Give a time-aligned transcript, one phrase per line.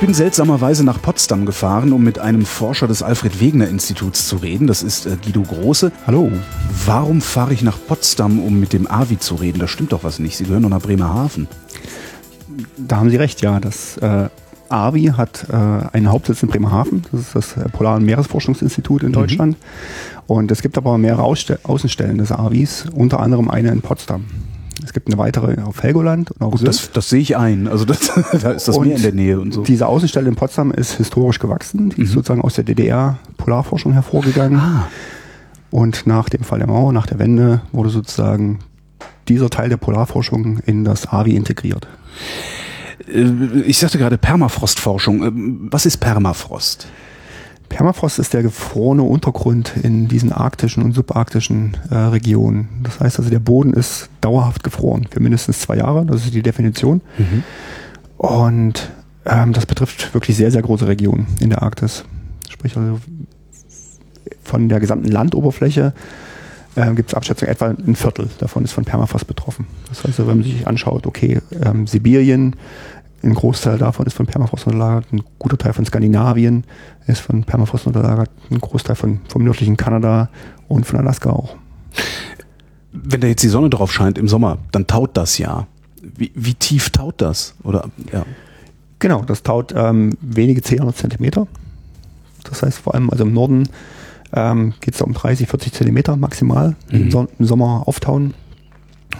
[0.00, 4.66] Bin seltsamerweise nach Potsdam gefahren, um mit einem Forscher des Alfred Wegener Instituts zu reden.
[4.66, 5.92] Das ist äh, Guido Große.
[6.06, 6.32] Hallo.
[6.86, 9.58] Warum fahre ich nach Potsdam, um mit dem AVI zu reden?
[9.58, 10.38] Da stimmt doch was nicht.
[10.38, 11.48] Sie gehören doch nach Bremerhaven.
[12.78, 13.60] Da haben Sie recht, ja.
[13.60, 14.30] Das äh,
[14.70, 17.02] AVI hat äh, einen Hauptsitz in Bremerhaven.
[17.12, 19.12] Das ist das äh, Polar- und Meeresforschungsinstitut in Mhm.
[19.12, 19.56] Deutschland.
[20.26, 24.24] Und es gibt aber mehrere Ausste Außenstellen des AVIs, unter anderem eine in Potsdam.
[24.90, 27.68] Es gibt eine weitere auf Helgoland und auf Gut, das, das sehe ich ein.
[27.68, 28.10] Also das,
[28.42, 29.62] da ist das Und Meer in der Nähe und so.
[29.62, 31.90] Diese Außenstelle in Potsdam ist historisch gewachsen.
[31.90, 34.54] Die ist sozusagen aus der DDR-Polarforschung hervorgegangen.
[34.58, 34.64] Mhm.
[34.64, 34.88] Ah,
[35.70, 38.58] Und nach dem Fall der Mauer, nach der Wende, wurde sozusagen
[39.28, 41.86] dieser Teil der Polarforschung in das AVI integriert.
[43.06, 45.22] äh, ich sagte gerade Permafrostforschung.
[45.22, 46.88] Ähm, Was ist Permafrost?
[47.70, 52.68] Permafrost ist der gefrorene Untergrund in diesen arktischen und subarktischen äh, Regionen.
[52.82, 56.04] Das heißt also, der Boden ist dauerhaft gefroren für mindestens zwei Jahre.
[56.04, 57.00] Das ist die Definition.
[58.18, 58.90] Und
[59.24, 62.04] ähm, das betrifft wirklich sehr, sehr große Regionen in der Arktis.
[62.50, 62.98] Sprich also
[64.42, 65.94] von der gesamten Landoberfläche
[66.76, 69.66] ähm, gibt es Abschätzungen, etwa ein Viertel davon ist von Permafrost betroffen.
[69.88, 72.56] Das heißt, also, wenn man sich anschaut, okay, ähm, Sibirien,
[73.22, 76.64] ein Großteil davon ist von Permafrost unterlagert, ein guter Teil von Skandinavien
[77.06, 80.30] ist von Permafrost unterlagert, ein Großteil von, vom nördlichen Kanada
[80.68, 81.56] und von Alaska auch.
[82.92, 85.66] Wenn da jetzt die Sonne drauf scheint im Sommer, dann taut das ja.
[86.02, 87.54] Wie, wie tief taut das?
[87.62, 88.24] Oder ja.
[88.98, 91.46] Genau, das taut ähm, wenige 10 Zentimeter.
[92.44, 93.68] Das heißt vor allem, also im Norden
[94.32, 97.28] ähm, geht es da um 30, 40 Zentimeter maximal Mhm.
[97.38, 98.34] im Sommer auftauen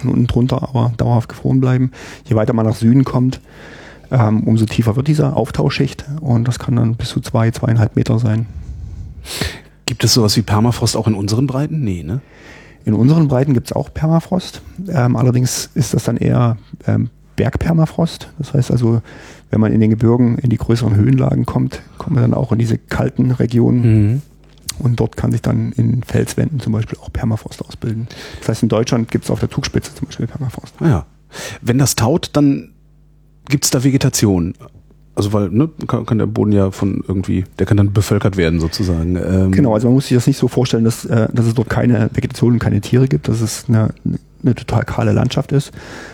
[0.03, 1.91] und unten drunter aber dauerhaft gefroren bleiben.
[2.25, 3.41] Je weiter man nach Süden kommt,
[4.11, 8.19] ähm, umso tiefer wird diese Auftauschicht und das kann dann bis zu zwei, zweieinhalb Meter
[8.19, 8.47] sein.
[9.87, 11.81] Gibt es sowas wie Permafrost auch in unseren Breiten?
[11.83, 12.21] Nee, ne?
[12.85, 14.63] In unseren Breiten gibt es auch Permafrost.
[14.89, 16.57] Ähm, allerdings ist das dann eher
[16.87, 18.31] ähm, Bergpermafrost.
[18.39, 19.03] Das heißt also,
[19.51, 22.59] wenn man in den Gebirgen in die größeren Höhenlagen kommt, kommt man dann auch in
[22.59, 24.23] diese kalten Regionen Mhm.
[24.79, 28.09] und dort kann sich dann in Felswänden zum Beispiel auch Permafrost ausbilden.
[28.41, 30.81] Das heißt, in Deutschland gibt es auf der Zugspitze zum Beispiel Permafrost.
[30.81, 31.07] Naja.
[31.61, 32.71] Wenn das taut, dann
[33.51, 34.55] gibt es da Vegetation.
[35.15, 38.61] Also weil, ne, kann, kann der Boden ja von irgendwie, der kann dann bevölkert werden
[38.61, 39.17] sozusagen.
[39.17, 41.69] Ähm, Genau, also man muss sich das nicht so vorstellen, dass, äh, dass es dort
[41.69, 43.93] keine Vegetation und keine Tiere gibt, dass es eine,
[44.43, 45.73] eine total kahle Landschaft ist,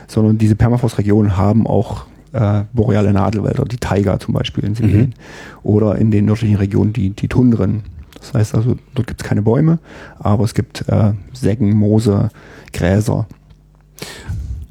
[0.09, 5.15] sondern diese Permafrostregionen haben auch äh, boreale Nadelwälder, die Taiga zum Beispiel in Sibirien
[5.63, 7.85] oder in den nördlichen Regionen die, die Tundren.
[8.19, 9.79] Das heißt also, dort gibt es keine Bäume,
[10.19, 12.31] aber es gibt äh, Seggen, Moose,
[12.73, 13.27] Gräser.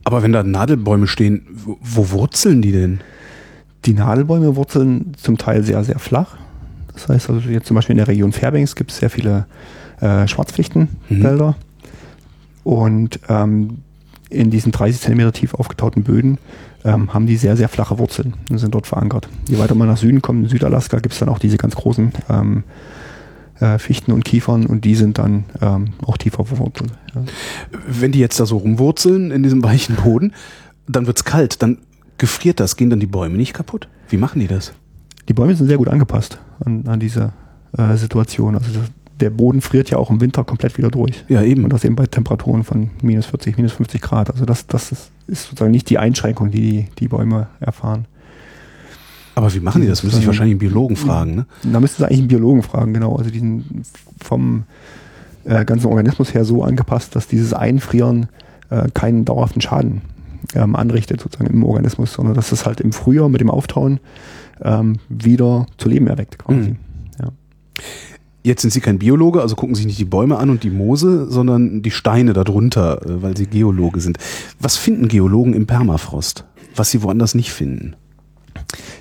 [0.06, 3.02] Aber wenn da Nadelbäume stehen, wo, wurzeln die denn?
[3.86, 6.38] Die Nadelbäume wurzeln zum Teil sehr, sehr flach.
[6.94, 9.48] Das heißt also jetzt zum Beispiel in der Region Fairbanks gibt es sehr viele
[10.00, 11.56] äh, Schwarzpflichtenwälder.
[12.64, 13.80] Und ähm,
[14.30, 16.38] in diesen 30 Zentimeter tief aufgetauten Böden
[16.84, 19.28] ähm, haben die sehr, sehr flache Wurzeln und sind dort verankert.
[19.50, 22.12] Je weiter man nach Süden kommt, in Südalaska, gibt es dann auch diese ganz großen
[22.30, 22.64] ähm,
[23.60, 26.92] äh, Fichten und Kiefern und die sind dann ähm, auch tiefer verwurzelt.
[27.14, 27.24] Ja.
[27.88, 30.34] Wenn die jetzt da so rumwurzeln in diesem weichen Boden,
[30.88, 31.80] dann wird's kalt, dann
[32.18, 32.76] gefriert das.
[32.76, 33.88] Gehen dann die Bäume nicht kaputt?
[34.10, 34.74] Wie machen die das?
[35.28, 37.34] Die Bäume sind sehr gut angepasst an, an diese
[37.78, 38.56] äh, Situation.
[38.56, 41.24] Also das, der Boden friert ja auch im Winter komplett wieder durch.
[41.28, 41.64] Ja, eben.
[41.64, 44.30] Und das eben bei Temperaturen von minus 40, minus 50 Grad.
[44.30, 48.06] Also das, das ist, ist sozusagen nicht die Einschränkung, die die Bäume erfahren.
[49.36, 50.04] Aber wie machen die das?
[50.04, 51.46] Müsste ich wahrscheinlich einen Biologen fragen, ne?
[51.64, 53.18] Da müssten Sie eigentlich einen Biologen fragen, genau.
[53.18, 53.86] Also die sind
[54.24, 54.64] vom
[55.44, 58.28] äh, ganzen Organismus her so angepasst, dass dieses Einfrieren
[58.70, 60.02] äh, keinen dauerhaften Schaden
[60.54, 64.00] ähm, anrichtet, sozusagen im Organismus, sondern dass es halt im Frühjahr mit dem Auftauen
[64.62, 66.72] ähm, wieder zu Leben erweckt quasi.
[66.72, 66.78] Mhm.
[67.20, 67.32] Ja.
[68.44, 71.30] Jetzt sind Sie kein Biologe, also gucken sich nicht die Bäume an und die Moose,
[71.30, 74.18] sondern die Steine darunter, äh, weil Sie Geologe sind.
[74.60, 76.46] Was finden Geologen im Permafrost,
[76.76, 77.96] was sie woanders nicht finden?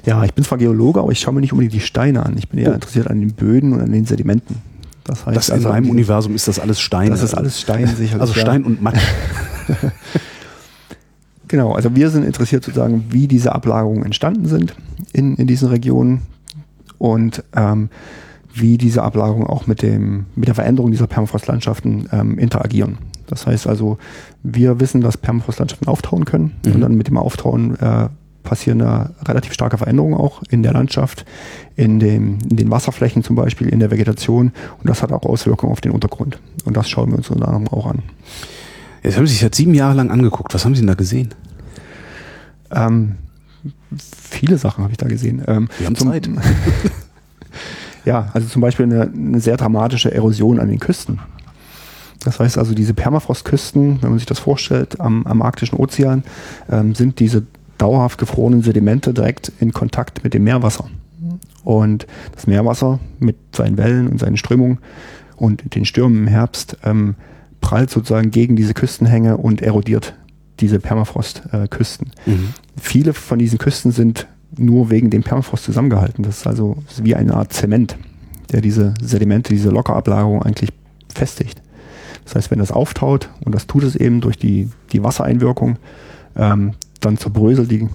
[0.05, 2.37] Ja, ich bin zwar Geologe, aber ich schaue mir nicht unbedingt die Steine an.
[2.37, 2.75] Ich bin eher Oh.
[2.75, 4.57] interessiert an den Böden und an den Sedimenten.
[5.05, 7.11] Das heißt, Das in also an meinem Universum ist das alles Stein.
[7.11, 8.21] Das ist alles Stein, sicherlich.
[8.21, 8.41] Also ja.
[8.41, 9.01] Stein und Matsch.
[11.49, 14.75] Genau, also wir sind interessiert sozusagen, wie diese Ablagerungen entstanden sind
[15.13, 16.23] in, in diesen Regionen
[16.99, 17.91] und ähm,
[18.55, 22.99] wie diese Ablagerungen auch mit, dem, mit der Veränderung dieser Permafrostlandschaften ähm, interagieren.
[23.27, 23.99] Das heißt also,
[24.43, 26.73] wir wissen, dass Permafrostlandschaften auftauen können Mhm.
[26.73, 28.09] und dann mit dem Auftauen äh,
[28.45, 31.25] passieren da relativ starke Veränderungen auch in der Landschaft,
[31.75, 35.73] in, dem, in den Wasserflächen zum Beispiel, in der Vegetation und das hat auch Auswirkungen
[35.73, 36.39] auf den Untergrund.
[36.65, 38.03] Und das schauen wir uns unter anderem auch an.
[39.03, 40.55] Jetzt haben Sie sich seit sieben Jahre lang angeguckt.
[40.55, 41.35] Was haben Sie denn da gesehen?
[42.71, 43.17] Ähm,
[43.97, 45.43] viele Sachen habe ich da gesehen.
[45.47, 46.29] Ähm, Wir haben zum, Zeit.
[48.05, 51.21] Ja, also zum Beispiel eine, eine sehr dramatische Erosion an den Küsten.
[52.25, 56.23] Das heißt also, diese Permafrostküsten, wenn man sich das vorstellt, am, am arktischen Ozean,
[56.71, 57.45] ähm, sind diese
[57.79, 60.89] dauerhaft gefrorenen Sedimente direkt in Kontakt mit dem Meerwasser.
[61.65, 64.79] Und das Meerwasser mit seinen Wellen und seinen Strömungen
[65.37, 67.15] und den Stürmen im Herbst ähm,
[67.61, 70.15] prallt sozusagen gegen diese Küstenhänge und erodiert
[70.61, 72.11] diese Permafrostküsten.
[72.27, 72.49] Mhm.
[72.81, 76.23] Viele von diesen Küsten sind nur wegen dem Permafrost zusammengehalten.
[76.23, 77.97] Das ist also wie eine Art Zement,
[78.53, 80.71] der diese Sedimente, diese Lockerablagerung eigentlich
[81.13, 81.61] festigt.
[82.25, 85.77] Das heißt, wenn das auftaut, und das tut es eben durch die, die Wassereinwirkung,
[86.37, 86.73] ähm,
[87.05, 87.89] dann zerbröselt die,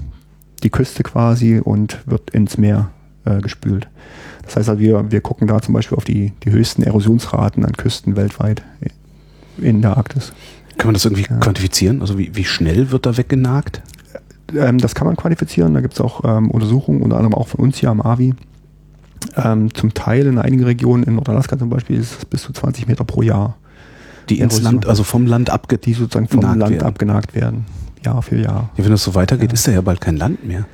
[0.64, 2.90] die Küste quasi und wird ins Meer
[3.26, 3.88] äh, gespült.
[4.44, 7.74] Das heißt, also wir, wir gucken da zum Beispiel auf die, die höchsten Erosionsraten an
[7.74, 8.64] Küsten weltweit
[9.58, 10.34] in der Arktis.
[10.78, 11.38] Kann man das irgendwie Ja.
[11.38, 12.02] quantifizieren?
[12.02, 13.82] Also wie, wie schnell wird da weggenagt?
[14.56, 15.74] Ähm, das kann man quantifizieren.
[15.74, 18.34] Da gibt es auch ähm, Untersuchungen, unter anderem auch von uns hier am AVI.
[19.36, 22.88] Ähm, zum Teil in einigen Regionen, in Nordalaska zum Beispiel, ist es bis zu 20
[22.88, 23.58] Meter pro Jahr,
[24.30, 24.62] Die ins.
[24.62, 25.78] Land, also vom Land abge...
[25.78, 26.82] die sozusagen vom Land werden.
[26.82, 27.66] abgenagt werden.
[28.04, 28.70] Jahr für Jahr.
[28.78, 29.54] Ja, wenn das so weitergeht, Ja.
[29.54, 30.66] ist da ja bald kein Land mehr.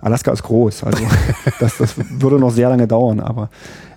[0.00, 1.02] Alaska ist groß, also
[1.60, 3.48] das, das würde noch sehr lange dauern, aber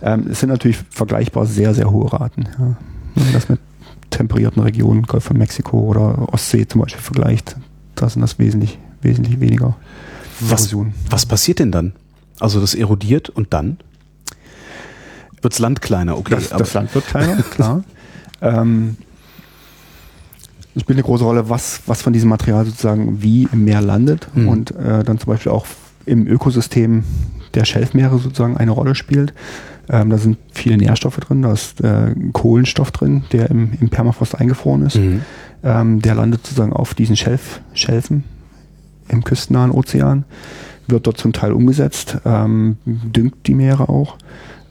[0.01, 2.43] ähm, es sind natürlich vergleichbar sehr, sehr hohe Raten.
[2.57, 2.77] Ja.
[3.15, 3.59] Wenn man das mit
[4.09, 7.57] temperierten Regionen, Golf von Mexiko oder Ostsee zum Beispiel vergleicht,
[7.95, 9.75] da sind das wesentlich, wesentlich weniger
[10.39, 10.73] Was,
[11.09, 11.93] was passiert denn dann?
[12.39, 13.77] Also das erodiert und dann?
[15.41, 16.35] Wirds Land kleiner, okay.
[16.35, 17.83] Das, das Land wird kleiner, klar.
[18.39, 18.97] Ähm,
[20.79, 24.47] spielt eine große Rolle, was, was von diesem Material sozusagen wie im Meer landet Mhm.
[24.47, 25.65] und äh, dann zum Beispiel auch
[26.05, 27.03] im Ökosystem
[27.53, 29.33] der Schelfmeere sozusagen eine Rolle spielt.
[29.89, 34.35] Ähm, da sind viele Nährstoffe drin, da ist äh, Kohlenstoff drin, der im, im Permafrost
[34.35, 34.97] eingefroren ist.
[34.97, 35.21] Mhm.
[35.63, 38.23] Ähm, der landet sozusagen auf diesen Schelf, Schelfen
[39.09, 40.25] im küstennahen Ozean,
[40.87, 44.17] wird dort zum Teil umgesetzt, ähm, düngt die Meere auch.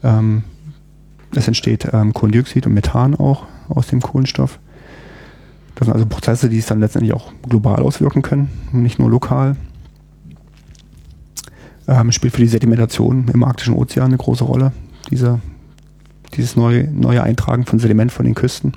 [0.05, 0.45] Ähm,
[1.35, 4.59] es entsteht ähm, Kohlendioxid und Methan auch aus dem Kohlenstoff.
[5.77, 9.57] Das sind also Prozesse, die es dann letztendlich auch global auswirken können, nicht nur lokal.
[11.87, 14.73] Ähm, spielt für die Sedimentation im arktischen Ozean eine große Rolle,
[15.11, 15.39] diese,
[16.35, 18.73] dieses neue, neue Eintragen von Sediment von den Küsten.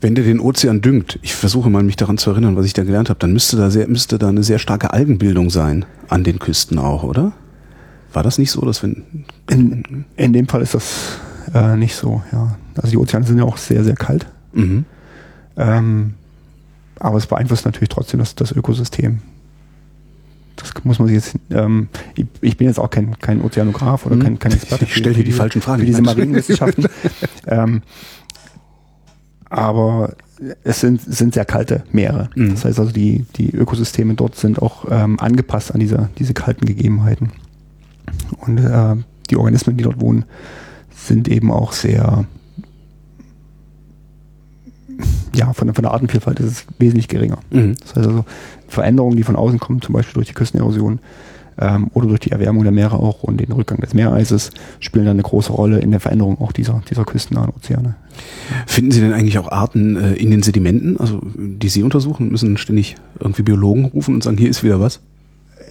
[0.00, 2.84] Wenn der den Ozean düngt, ich versuche mal mich daran zu erinnern, was ich da
[2.84, 6.38] gelernt habe, dann müsste da sehr, müsste da eine sehr starke Algenbildung sein an den
[6.38, 7.32] Küsten auch, oder?
[8.14, 11.18] War das nicht so, dass wenn In, in dem Fall ist das
[11.52, 12.56] äh, nicht so, ja.
[12.78, 14.26] Also die Ozeane sind ja auch sehr, sehr kalt.
[14.52, 14.84] mhm.
[15.56, 16.14] Ähm,
[17.00, 19.20] aber es beeinflusst natürlich trotzdem das, das Ökosystem.
[20.56, 24.16] Das muss man sich jetzt, ähm, ich, ich bin jetzt auch kein, kein Ozeanograf oder
[24.16, 24.20] Mhm.
[24.22, 24.84] kein, kein Experte.
[24.84, 25.80] Ich stell dir die falschen Fragen.
[25.80, 26.86] Für diese Marinewissenschaften.
[27.46, 27.82] ähm,
[29.50, 30.14] aber
[30.64, 32.30] es sind, sind sehr kalte Meere.
[32.34, 32.50] Mhm.
[32.50, 36.66] Das heißt also, die, die Ökosysteme dort sind auch ähm, angepasst an diese, diese kalten
[36.66, 37.30] Gegebenheiten.
[38.40, 38.96] Und äh,
[39.30, 40.24] die Organismen, die dort wohnen,
[40.94, 42.24] sind eben auch sehr,
[45.34, 47.38] ja, von, der- von der Artenvielfalt ist es wesentlich geringer.
[47.50, 47.74] Mhm.
[47.80, 48.24] Das heißt also,
[48.66, 50.98] Veränderungen, die von außen kommen, zum Beispiel durch die Küstenerosion
[51.60, 54.50] ähm, oder durch die Erwärmung der Meere auch und den Rückgang des Meereises,
[54.80, 57.96] spielen dann eine große Rolle in der Veränderung auch dieser, dieser küstennahen Ozeane.
[58.66, 62.56] Finden Sie denn eigentlich auch Arten äh, in den Sedimenten, also die Sie untersuchen, müssen
[62.56, 65.00] ständig irgendwie Biologen rufen und sagen, hier ist wieder was?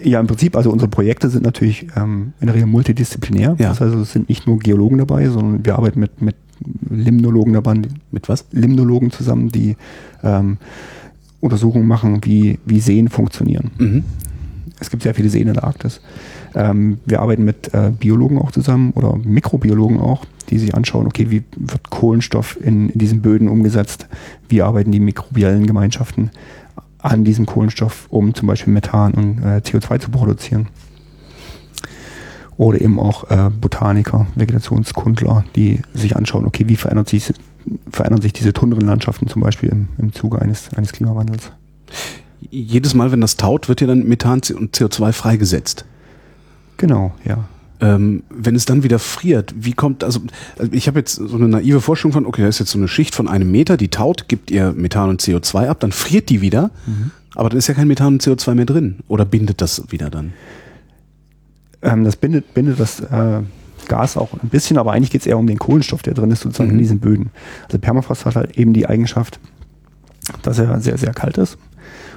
[0.04, 3.56] Ja, im Prinzip, also unsere Projekte sind natürlich ähm, in der Regel multidisziplinär.
[3.58, 3.70] Ja.
[3.70, 6.36] Das heißt, also, es sind nicht nur Geologen dabei, sondern wir arbeiten mit, mit
[6.90, 7.76] Limnologen dabei,
[8.12, 8.46] Mit was?
[8.52, 9.76] Limnologen zusammen, die
[10.24, 10.58] ähm,
[11.40, 13.72] Untersuchungen machen, wie, wie Seen funktionieren.
[13.78, 14.04] Mhm.
[14.80, 16.02] Es gibt sehr viele Seen in der Arktis.
[16.56, 21.30] Ähm, wir arbeiten mit äh, Biologen auch zusammen oder Mikrobiologen auch, die sich anschauen, okay,
[21.30, 24.08] wie wird Kohlenstoff in, in diesen Böden umgesetzt?
[24.50, 26.32] Wie arbeiten die mikrobiellen Gemeinschaften
[27.00, 30.68] an diesem Kohlenstoff, um zum Beispiel Methan und äh, CO2 zu produzieren?
[32.58, 37.32] Oder eben auch äh, Botaniker, Vegetationskundler, die sich anschauen, okay, wie verändert sich,
[37.92, 41.52] verändern sich diese Tundrenlandschaften zum Beispiel im, im Zuge eines, eines Klimawandels?
[42.50, 45.86] Jedes Mal, wenn das taut, wird ja dann Methan und CO2 freigesetzt.
[46.78, 47.46] Genau, ja.
[47.80, 50.22] Ähm, wenn es dann wieder friert, wie kommt, also
[50.58, 52.88] also ich habe jetzt so eine naive Vorstellung von, okay, da ist jetzt so eine
[52.88, 56.42] Schicht von einem Meter, die taut, gibt ihr Methan und CO2 ab, dann friert die
[56.42, 56.72] wieder,
[57.36, 58.98] aber dann ist ja kein Methan und CO2 mehr drin.
[59.08, 60.34] Oder bindet das wieder dann?
[61.82, 63.42] Ähm, das bindet, bindet das äh,
[63.88, 66.42] Gas auch ein bisschen, aber eigentlich geht es eher um den Kohlenstoff, der drin ist
[66.42, 66.76] sozusagen Mhm.
[66.76, 67.30] in diesen Böden.
[67.66, 69.40] Also Permafrost hat halt eben die Eigenschaft,
[70.42, 71.58] dass er sehr, sehr kalt ist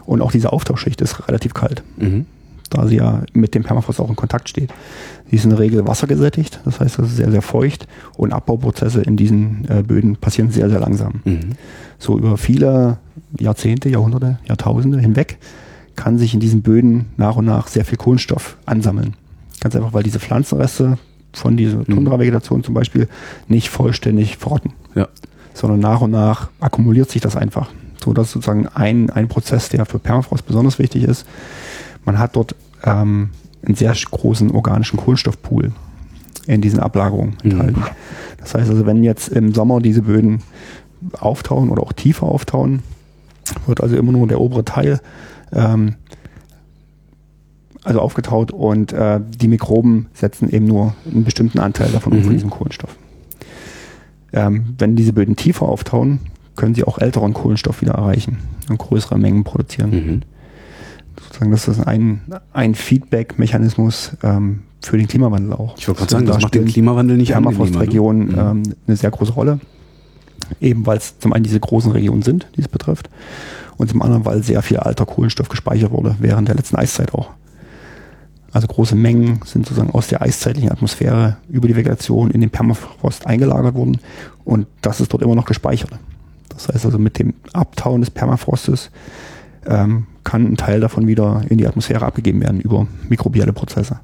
[0.06, 2.26] Und auch diese Auftauchschicht ist relativ kalt, mhm.
[2.70, 4.72] da sie ja mit dem Permafrost auch in Kontakt steht.
[5.30, 7.86] Sie ist in der Regel wassergesättigt, das heißt, es ist sehr, sehr feucht
[8.16, 11.20] und Abbauprozesse in diesen äh, Böden passieren sehr, sehr langsam.
[11.24, 11.40] Mhm.
[11.98, 12.98] So über viele
[13.38, 15.38] Jahrzehnte, Jahrhunderte, Jahrtausende hinweg
[15.94, 19.14] kann sich in diesen Böden nach und nach sehr viel Kohlenstoff ansammeln.
[19.60, 20.98] Ganz einfach, weil diese Pflanzenreste
[21.32, 21.86] von dieser mhm.
[21.86, 23.08] Tundra-Vegetation zum Beispiel
[23.48, 24.72] nicht vollständig verrotten.
[24.94, 25.08] Ja.
[25.54, 27.68] Sondern nach und nach akkumuliert sich das einfach.
[28.02, 31.26] So dass sozusagen ein, ein Prozess, der für Permafrost besonders wichtig ist.
[32.04, 33.30] Man hat dort ähm,
[33.62, 35.72] einen sehr großen organischen Kohlenstoffpool
[36.46, 37.50] in diesen Ablagerungen mhm.
[37.50, 37.82] enthalten.
[38.38, 40.42] Das heißt also, wenn jetzt im Sommer diese Böden
[41.18, 42.82] auftauen oder auch tiefer auftauen,
[43.66, 45.00] wird also immer nur der obere Teil
[45.52, 45.96] ähm,
[47.84, 52.24] also aufgetaut und äh, die Mikroben setzen eben nur einen bestimmten Anteil davon mhm.
[52.24, 52.96] von diesem Kohlenstoff.
[54.32, 56.20] Ähm, wenn diese Böden tiefer auftauen,
[56.56, 59.90] können sie auch älteren Kohlenstoff wieder erreichen und größere Mengen produzieren.
[59.90, 60.22] Mhm.
[61.22, 62.20] Sozusagen, das ist ein,
[62.52, 65.76] ein Feedback-Mechanismus ähm, für den Klimawandel auch.
[65.78, 68.38] Ich wollte gerade sagen, das macht den Klimawandel nicht Permafrost-Regionen mhm.
[68.38, 69.60] ähm, eine sehr große Rolle.
[70.60, 73.08] Eben weil es zum einen diese großen Regionen sind, die es betrifft,
[73.76, 77.30] und zum anderen, weil sehr viel alter Kohlenstoff gespeichert wurde, während der letzten Eiszeit auch.
[78.52, 83.26] Also große Mengen sind sozusagen aus der eiszeitlichen Atmosphäre über die Vegetation in den Permafrost
[83.26, 83.98] eingelagert worden
[84.44, 85.92] und das ist dort immer noch gespeichert.
[86.48, 88.90] Das heißt also mit dem Abtauen des Permafrostes
[89.66, 94.00] ähm, kann ein Teil davon wieder in die Atmosphäre abgegeben werden über mikrobielle Prozesse.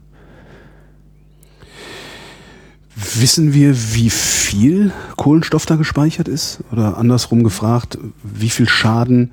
[2.94, 6.60] Wissen wir, wie viel Kohlenstoff da gespeichert ist?
[6.72, 9.32] Oder andersrum gefragt, wie viel Schaden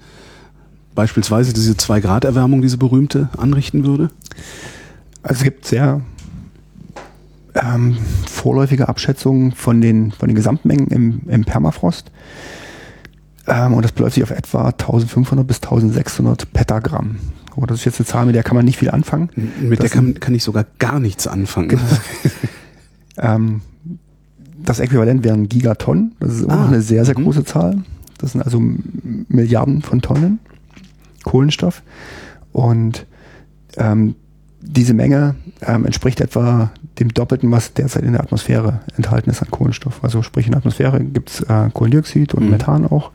[0.96, 4.10] beispielsweise diese 2-Grad-Erwärmung, diese berühmte, anrichten würde?
[5.24, 6.02] Also es gibt sehr
[7.56, 12.12] ähm, vorläufige Abschätzungen von den, von den Gesamtmengen im, im Permafrost.
[13.48, 17.20] Ähm, und das beläuft sich auf etwa 1500 bis 1600 Petagramm.
[17.56, 19.30] Oh, das ist jetzt eine Zahl, mit der kann man nicht viel anfangen.
[19.62, 21.70] Mit das der kann, kann ich sogar gar nichts anfangen.
[21.70, 21.84] Genau.
[23.18, 23.62] ähm,
[24.58, 26.16] das Äquivalent wären Gigatonnen.
[26.20, 26.68] Das ist immer ah.
[26.68, 27.26] eine sehr, sehr mhm.
[27.26, 27.84] große Zahl.
[28.18, 28.62] Das sind also
[29.28, 30.40] Milliarden von Tonnen
[31.24, 31.84] Kohlenstoff.
[32.52, 33.06] Und
[33.78, 34.16] ähm,
[34.66, 39.52] diese Menge ähm, entspricht etwa dem Doppelten, was derzeit in der Atmosphäre enthalten ist an
[39.52, 40.04] Kohlenstoff.
[40.04, 42.52] Also sprich in der Atmosphäre gibt es äh, Kohlendioxid und mhm.
[42.52, 43.12] Methan auch.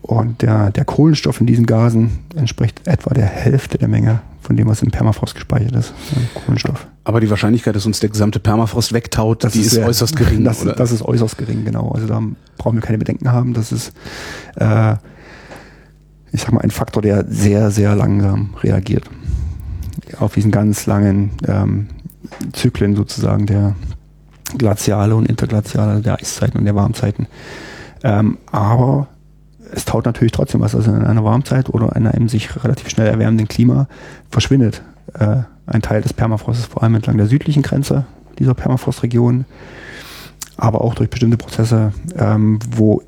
[0.00, 4.66] Und der, der Kohlenstoff in diesen Gasen entspricht etwa der Hälfte der Menge von dem,
[4.66, 5.92] was im Permafrost gespeichert ist,
[6.34, 6.86] Kohlenstoff.
[7.04, 10.44] Aber die Wahrscheinlichkeit, dass uns der gesamte Permafrost wegtaut, das die ist, ist äußerst gering.
[10.44, 10.72] Das, oder?
[10.74, 11.90] das ist äußerst gering, genau.
[11.90, 12.22] Also da
[12.56, 13.52] brauchen wir keine Bedenken haben.
[13.52, 13.92] Das ist,
[14.56, 14.94] äh,
[16.32, 19.04] ich sag mal, ein Faktor, der sehr, sehr langsam reagiert
[20.18, 21.88] auf diesen ganz langen ähm,
[22.52, 23.74] Zyklen sozusagen der
[24.56, 27.26] Glaziale und Interglaziale, der Eiszeiten und der Warmzeiten.
[28.02, 29.08] Ähm, aber
[29.72, 30.74] es taut natürlich trotzdem was.
[30.74, 33.88] Also in einer Warmzeit oder in einem sich relativ schnell erwärmenden Klima
[34.30, 34.82] verschwindet
[35.14, 38.06] äh, ein Teil des Permafrostes, vor allem entlang der südlichen Grenze
[38.38, 39.44] dieser Permafrostregion,
[40.56, 43.02] aber auch durch bestimmte Prozesse, ähm, wo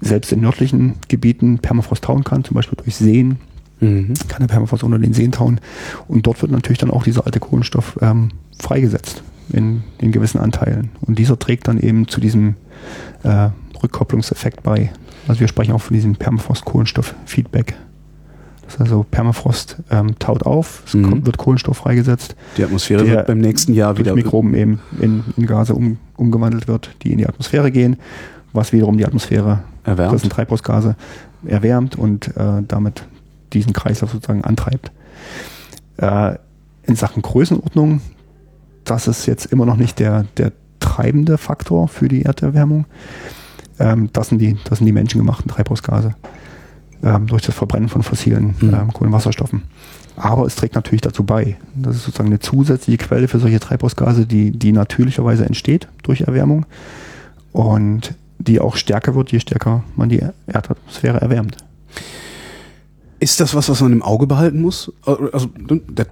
[0.00, 3.38] selbst in nördlichen Gebieten Permafrost tauen kann, zum Beispiel durch Seen,
[3.80, 4.14] mhm.
[4.28, 5.60] kann der Permafrost unter den Seen tauen.
[6.08, 9.22] Und dort wird natürlich dann auch dieser alte Kohlenstoff ähm, freigesetzt
[9.52, 10.90] in, in gewissen Anteilen.
[11.00, 12.54] Und dieser trägt dann eben zu diesem
[13.22, 13.48] äh,
[13.82, 14.90] Rückkopplungseffekt bei.
[15.28, 17.74] Also wir sprechen auch von diesem Permafrost-Kohlenstoff-Feedback.
[18.64, 21.10] Das ist also Permafrost ähm, taut auf, es mhm.
[21.10, 22.36] kommt, wird Kohlenstoff freigesetzt.
[22.56, 26.90] Die Atmosphäre wird beim nächsten Jahr wieder Mikroben eben in, in Gase um, umgewandelt wird,
[27.02, 27.96] die in die Atmosphäre gehen,
[28.52, 30.14] was wiederum die Atmosphäre, erwärmt.
[30.14, 30.94] das sind Treibhausgase,
[31.44, 33.02] erwärmt und äh, damit
[33.52, 34.90] diesen Kreislauf sozusagen antreibt.
[35.96, 36.36] Äh,
[36.84, 38.00] in Sachen Größenordnung,
[38.84, 42.86] das ist jetzt immer noch nicht der, der treibende Faktor für die Erderwärmung.
[43.78, 46.14] Ähm, das, sind die, das sind die menschengemachten Treibhausgase
[47.02, 48.74] ähm, durch das Verbrennen von fossilen mhm.
[48.74, 49.62] ähm, Kohlenwasserstoffen.
[50.16, 51.56] Aber es trägt natürlich dazu bei.
[51.74, 56.66] Das ist sozusagen eine zusätzliche Quelle für solche Treibhausgase, die, die natürlicherweise entsteht durch Erwärmung
[57.52, 61.56] und die auch stärker wird, je stärker man die Erdatmosphäre erwärmt.
[63.20, 64.90] Ist das was, was man im Auge behalten muss?
[65.04, 65.50] Also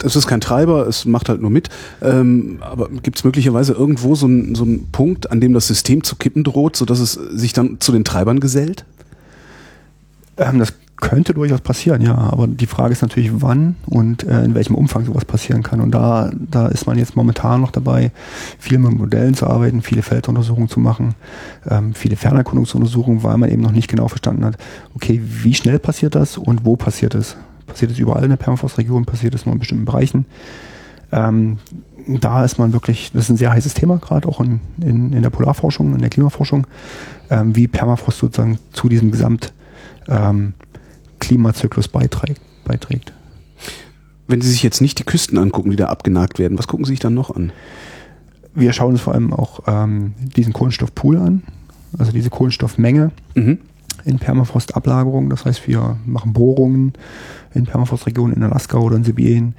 [0.05, 1.71] es ist kein Treiber, es macht halt nur mit.
[2.03, 6.17] Ähm, aber gibt es möglicherweise irgendwo so einen so Punkt, an dem das System zu
[6.17, 8.85] kippen droht, sodass es sich dann zu den Treibern gesellt?
[10.37, 12.17] Ähm, das könnte durchaus passieren, ja.
[12.17, 15.81] Aber die Frage ist natürlich, wann und äh, in welchem Umfang sowas passieren kann.
[15.81, 18.11] Und da, da ist man jetzt momentan noch dabei,
[18.59, 21.15] viel mit Modellen zu arbeiten, viele Felduntersuchungen zu machen,
[21.69, 24.57] ähm, viele Fernerkundungsuntersuchungen, weil man eben noch nicht genau verstanden hat,
[24.95, 27.37] okay, wie schnell passiert das und wo passiert es?
[27.67, 29.05] Passiert es überall in der Permafrostregion?
[29.05, 30.27] Passiert es nur in bestimmten Bereichen?
[31.13, 31.59] Ähm,
[32.09, 35.23] da ist man wirklich, das ist ein sehr heißes Thema, gerade auch in, in, in
[35.23, 36.67] der Polarforschung, in der Klimaforschung,
[37.31, 39.53] ähm, wie Permafrost sozusagen zu diesem Gesamt
[40.09, 40.55] ähm,
[41.19, 42.41] Klimazyklus beiträgt.
[42.65, 43.13] beiträgt.
[44.27, 46.93] Wenn Sie sich jetzt nicht die Küsten angucken, die da abgenagt werden, was gucken Sie
[46.93, 47.53] sich dann noch an?
[48.55, 51.43] Wir schauen uns vor allem auch ähm, diesen Kohlenstoffpool an,
[51.99, 53.59] also diese Kohlenstoffmenge Mhm.
[54.05, 55.31] in Permafrostablagerungen.
[55.31, 56.93] Das heißt, wir machen Bohrungen
[57.55, 59.55] in Permafrostregionen in Alaska oder in Sibirien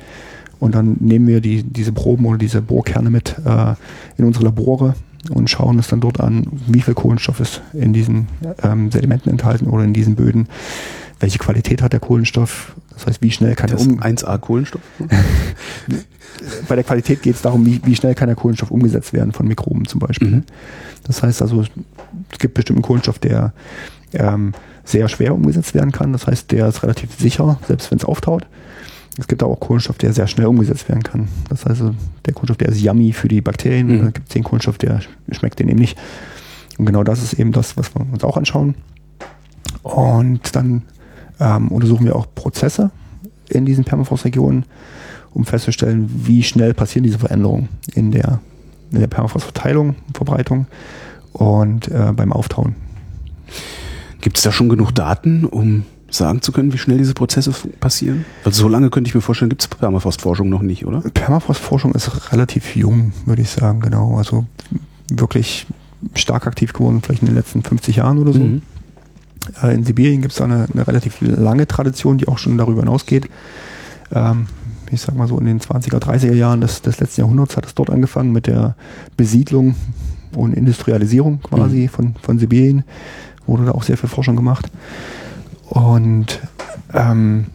[0.59, 3.73] und dann nehmen wir die, diese Proben oder diese Bohrkerne mit äh,
[4.17, 4.93] in unsere Labore
[5.31, 8.27] und schauen uns dann dort an, wie viel Kohlenstoff ist in diesen
[8.61, 10.47] ähm, Sedimenten enthalten oder in diesen Böden.
[11.19, 12.73] Welche Qualität hat der Kohlenstoff?
[12.93, 14.81] Das heißt, wie schnell kann Das er um, 1A Kohlenstoff.
[16.67, 19.47] bei der Qualität geht es darum, wie, wie schnell kann der Kohlenstoff umgesetzt werden von
[19.47, 20.29] Mikroben zum Beispiel.
[20.29, 20.43] Mhm.
[21.03, 23.53] Das heißt also, es gibt bestimmten Kohlenstoff, der
[24.13, 26.13] ähm, sehr schwer umgesetzt werden kann.
[26.13, 28.45] Das heißt, der ist relativ sicher, selbst wenn es auftaut.
[29.17, 31.27] Es gibt aber auch Kohlenstoff, der sehr schnell umgesetzt werden kann.
[31.49, 31.95] Das heißt, also,
[32.25, 33.87] der Kohlenstoff, der ist yummy für die Bakterien.
[33.87, 33.97] Mhm.
[33.99, 35.97] Dann gibt es den Kohlenstoff, der schmeckt denen eben nicht.
[36.77, 38.75] Und genau das ist eben das, was wir uns auch anschauen.
[39.83, 40.83] Und dann
[41.39, 42.91] ähm, untersuchen wir auch Prozesse
[43.47, 44.65] in diesen Permafrostregionen,
[45.33, 48.39] um festzustellen, wie schnell passieren diese Veränderungen in der,
[48.91, 50.67] in der Permafrostverteilung, Verbreitung
[51.33, 52.75] und äh, beim Auftauen.
[54.21, 58.25] Gibt es da schon genug Daten, um sagen zu können, wie schnell diese Prozesse passieren?
[58.43, 61.01] Also so lange könnte ich mir vorstellen, gibt es Permafrostforschung noch nicht, oder?
[61.01, 64.17] Permafrostforschung ist relativ jung, würde ich sagen, genau.
[64.17, 64.45] Also
[65.11, 65.67] wirklich
[66.15, 68.39] stark aktiv geworden, vielleicht in den letzten 50 Jahren oder so.
[68.39, 68.61] Mhm.
[69.61, 73.29] Äh, In Sibirien gibt es eine, eine relativ lange Tradition, die auch schon darüber hinausgeht.
[74.11, 74.47] Ähm,
[74.91, 77.75] ich sag mal so in den 20er, 30er Jahren des, des letzten Jahrhunderts hat es
[77.75, 78.75] dort angefangen mit der
[79.17, 79.75] Besiedlung
[80.35, 82.83] und Industrialisierung quasi von, von Sibirien.
[83.45, 84.69] Wurde da auch sehr viel Forschung gemacht.
[85.69, 86.39] Und
[86.93, 87.45] ähm,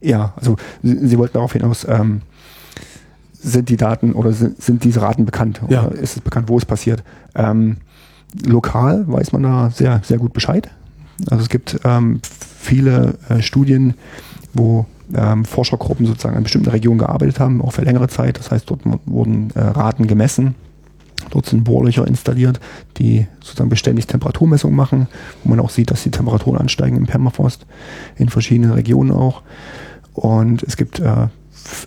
[0.00, 2.22] ja, also Sie, Sie wollten darauf hinaus, ähm,
[3.32, 5.60] sind die Daten oder sind, sind diese Raten bekannt?
[5.68, 5.86] Ja.
[5.86, 7.02] Oder ist es bekannt, wo es passiert?
[7.34, 7.78] Ähm,
[8.44, 10.70] lokal weiß man da sehr, sehr gut Bescheid.
[11.30, 12.20] Also es gibt ähm,
[12.58, 13.94] viele äh, Studien,
[14.54, 18.38] wo ähm, Forschergruppen sozusagen an bestimmten Regionen gearbeitet haben, auch für längere Zeit.
[18.38, 20.54] Das heißt, dort wurden äh, Raten gemessen.
[21.30, 22.60] Dort sind Bohrlöcher installiert,
[22.98, 25.06] die sozusagen beständig Temperaturmessungen machen,
[25.44, 27.64] wo man auch sieht, dass die Temperaturen ansteigen im Permafrost,
[28.16, 29.42] in verschiedenen Regionen auch.
[30.14, 31.28] Und es gibt äh,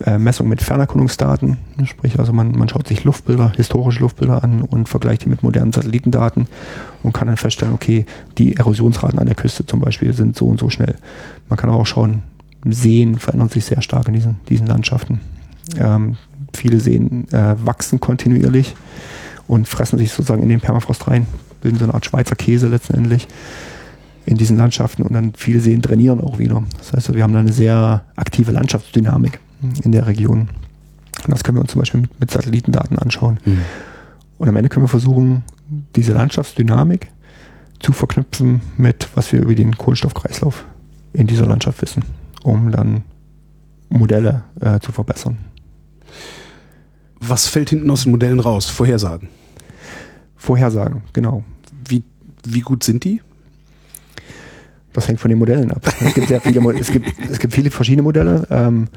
[0.05, 4.89] äh, Messungen mit Fernerkundungsdaten, sprich also man, man schaut sich Luftbilder, historische Luftbilder an und
[4.89, 6.47] vergleicht die mit modernen Satellitendaten
[7.03, 8.05] und kann dann feststellen, okay,
[8.37, 10.95] die Erosionsraten an der Küste zum Beispiel sind so und so schnell.
[11.49, 12.23] Man kann aber auch schauen,
[12.67, 15.19] Seen verändern sich sehr stark in diesen, diesen Landschaften.
[15.77, 16.17] Ähm,
[16.53, 18.75] viele Seen äh, wachsen kontinuierlich
[19.47, 21.27] und fressen sich sozusagen in den Permafrost rein,
[21.61, 23.27] bilden so eine Art Schweizer Käse letztendlich
[24.25, 26.63] in diesen Landschaften und dann viele Seen trainieren auch wieder.
[26.79, 29.39] Das heißt, wir haben da eine sehr aktive Landschaftsdynamik
[29.83, 30.49] in der Region.
[31.25, 33.39] Und das können wir uns zum Beispiel mit, mit Satellitendaten anschauen.
[33.45, 33.61] Mhm.
[34.37, 35.43] Und am Ende können wir versuchen,
[35.95, 37.07] diese Landschaftsdynamik
[37.79, 40.65] zu verknüpfen mit, was wir über den Kohlenstoffkreislauf
[41.13, 42.03] in dieser Landschaft wissen,
[42.43, 43.03] um dann
[43.89, 45.37] Modelle äh, zu verbessern.
[47.19, 48.65] Was fällt hinten aus den Modellen raus?
[48.65, 49.29] Vorhersagen.
[50.35, 51.43] Vorhersagen, genau.
[51.87, 52.03] Wie,
[52.45, 53.21] wie gut sind die?
[54.93, 55.81] Das hängt von den Modellen ab.
[56.01, 58.47] Es gibt sehr viele, es gibt, es gibt viele verschiedene Modelle.
[58.49, 58.87] Ähm,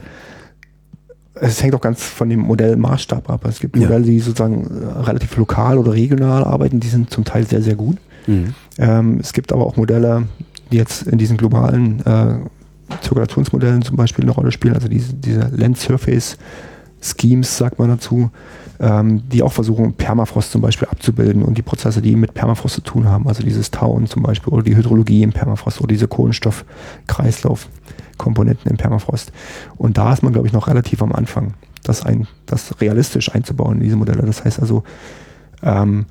[1.41, 3.45] es hängt auch ganz von dem Modellmaßstab ab.
[3.47, 3.83] Es gibt Ja.
[3.83, 7.77] Modelle, die sozusagen äh, relativ lokal oder regional arbeiten, die sind zum Teil sehr, sehr
[7.77, 7.99] gut.
[8.79, 10.25] Ähm, es gibt aber auch Modelle,
[10.71, 12.35] die jetzt in diesen globalen äh,
[13.03, 16.37] Zirkulationsmodellen zum Beispiel eine Rolle spielen, also diese, diese Land Surface
[17.01, 18.31] Schemes, sagt man dazu,
[18.81, 22.81] ähm, die auch versuchen, Permafrost zum Beispiel abzubilden und die Prozesse, die mit Permafrost zu
[22.81, 26.09] tun haben, also dieses Tauen zum Beispiel oder die Hydrologie im Permafrost oder diese
[28.19, 29.33] Kohlenstoffkreislaufkomponenten im Permafrost.
[29.77, 33.77] Und da ist man, glaube ich, noch relativ am Anfang, das, ein, das realistisch einzubauen
[33.77, 34.23] in diese Modelle.
[34.23, 34.83] Das heißt also,
[35.63, 36.07] ähm,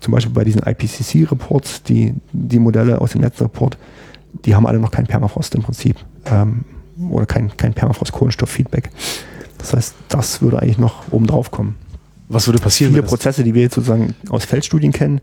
[0.00, 3.78] zum Beispiel bei diesen IPCC-Reports, die, die Modelle aus dem Netzreport,
[4.44, 5.96] die haben alle noch kein Permafrost im Prinzip.
[6.26, 6.64] Ähm,
[7.10, 8.90] oder kein, kein Permafrost-Kohlenstoff-Feedback.
[9.58, 11.76] Das heißt, das würde eigentlich noch oben drauf kommen.
[12.28, 12.92] Was würde passieren?
[12.92, 15.20] Viele Prozesse, die wir jetzt sozusagen aus Feldstudien kennen,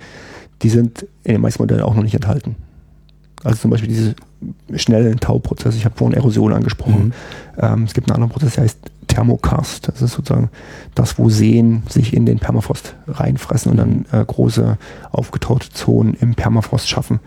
[0.61, 2.55] die sind in den meisten Modellen auch noch nicht enthalten.
[3.43, 4.15] Also zum Beispiel diese
[4.75, 7.05] schnellen Tauprozesse, ich habe vorhin Erosion angesprochen.
[7.05, 7.13] Mhm.
[7.57, 9.87] Ähm, es gibt einen anderen Prozess, der heißt Thermokarst.
[9.87, 10.49] Das ist sozusagen
[10.95, 14.77] das, wo Seen sich in den Permafrost reinfressen und dann äh, große
[15.11, 17.19] aufgetaute Zonen im Permafrost schaffen.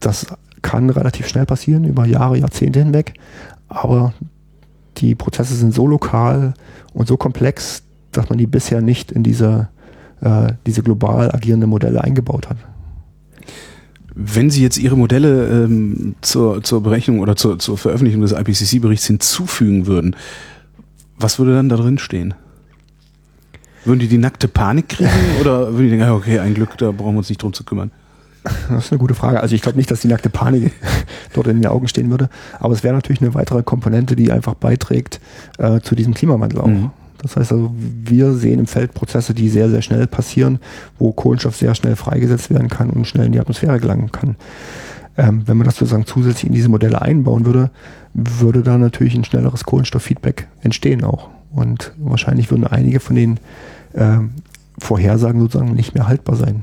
[0.00, 0.26] Das
[0.62, 3.14] kann relativ schnell passieren, über Jahre, Jahrzehnte hinweg.
[3.68, 4.12] Aber
[4.98, 6.54] die Prozesse sind so lokal
[6.92, 9.68] und so komplex, dass man die bisher nicht in diese,
[10.20, 12.56] äh, diese global agierende Modelle eingebaut hat.
[14.18, 19.06] Wenn Sie jetzt Ihre Modelle ähm, zur, zur Berechnung oder zur, zur Veröffentlichung des IPCC-Berichts
[19.06, 20.16] hinzufügen würden,
[21.18, 22.32] was würde dann da drin stehen?
[23.84, 27.12] Würden die die nackte Panik kriegen oder würden die denken, okay, ein Glück, da brauchen
[27.12, 27.90] wir uns nicht drum zu kümmern?
[28.70, 29.40] Das ist eine gute Frage.
[29.40, 30.72] Also ich glaube nicht, dass die nackte Panik
[31.34, 34.54] dort in den Augen stehen würde, aber es wäre natürlich eine weitere Komponente, die einfach
[34.54, 35.20] beiträgt
[35.58, 36.66] äh, zu diesem Klimawandel auch.
[36.68, 36.90] Mhm.
[37.22, 40.58] Das heißt also, wir sehen im Feld Prozesse, die sehr, sehr schnell passieren,
[40.98, 44.36] wo Kohlenstoff sehr schnell freigesetzt werden kann und schnell in die Atmosphäre gelangen kann.
[45.16, 47.70] Ähm, wenn man das sozusagen zusätzlich in diese Modelle einbauen würde,
[48.12, 51.30] würde da natürlich ein schnelleres Kohlenstofffeedback entstehen auch.
[51.50, 53.40] Und wahrscheinlich würden einige von den
[53.94, 54.30] ähm,
[54.78, 56.62] Vorhersagen sozusagen nicht mehr haltbar sein,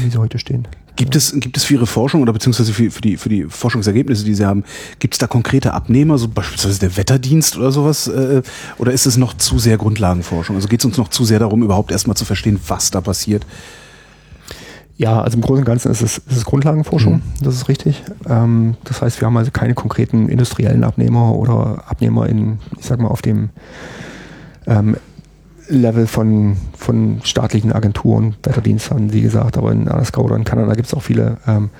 [0.00, 0.68] wie sie heute stehen.
[1.00, 4.22] Gibt es, gibt es für Ihre Forschung oder beziehungsweise für, für, die, für die Forschungsergebnisse,
[4.22, 4.64] die Sie haben,
[4.98, 8.06] gibt es da konkrete Abnehmer, so beispielsweise der Wetterdienst oder sowas?
[8.06, 8.42] Äh,
[8.76, 10.56] oder ist es noch zu sehr Grundlagenforschung?
[10.56, 13.46] Also geht es uns noch zu sehr darum, überhaupt erstmal zu verstehen, was da passiert?
[14.98, 17.22] Ja, also im Großen und Ganzen ist es, ist es Grundlagenforschung, mhm.
[17.42, 18.02] das ist richtig.
[18.28, 23.00] Ähm, das heißt, wir haben also keine konkreten industriellen Abnehmer oder Abnehmer in, ich sag
[23.00, 23.48] mal, auf dem
[24.66, 24.98] ähm,
[25.70, 30.74] Level von, von staatlichen Agenturen, Wetterdienst haben Sie gesagt, aber in Alaska oder in Kanada
[30.74, 31.70] gibt es auch viele ähm,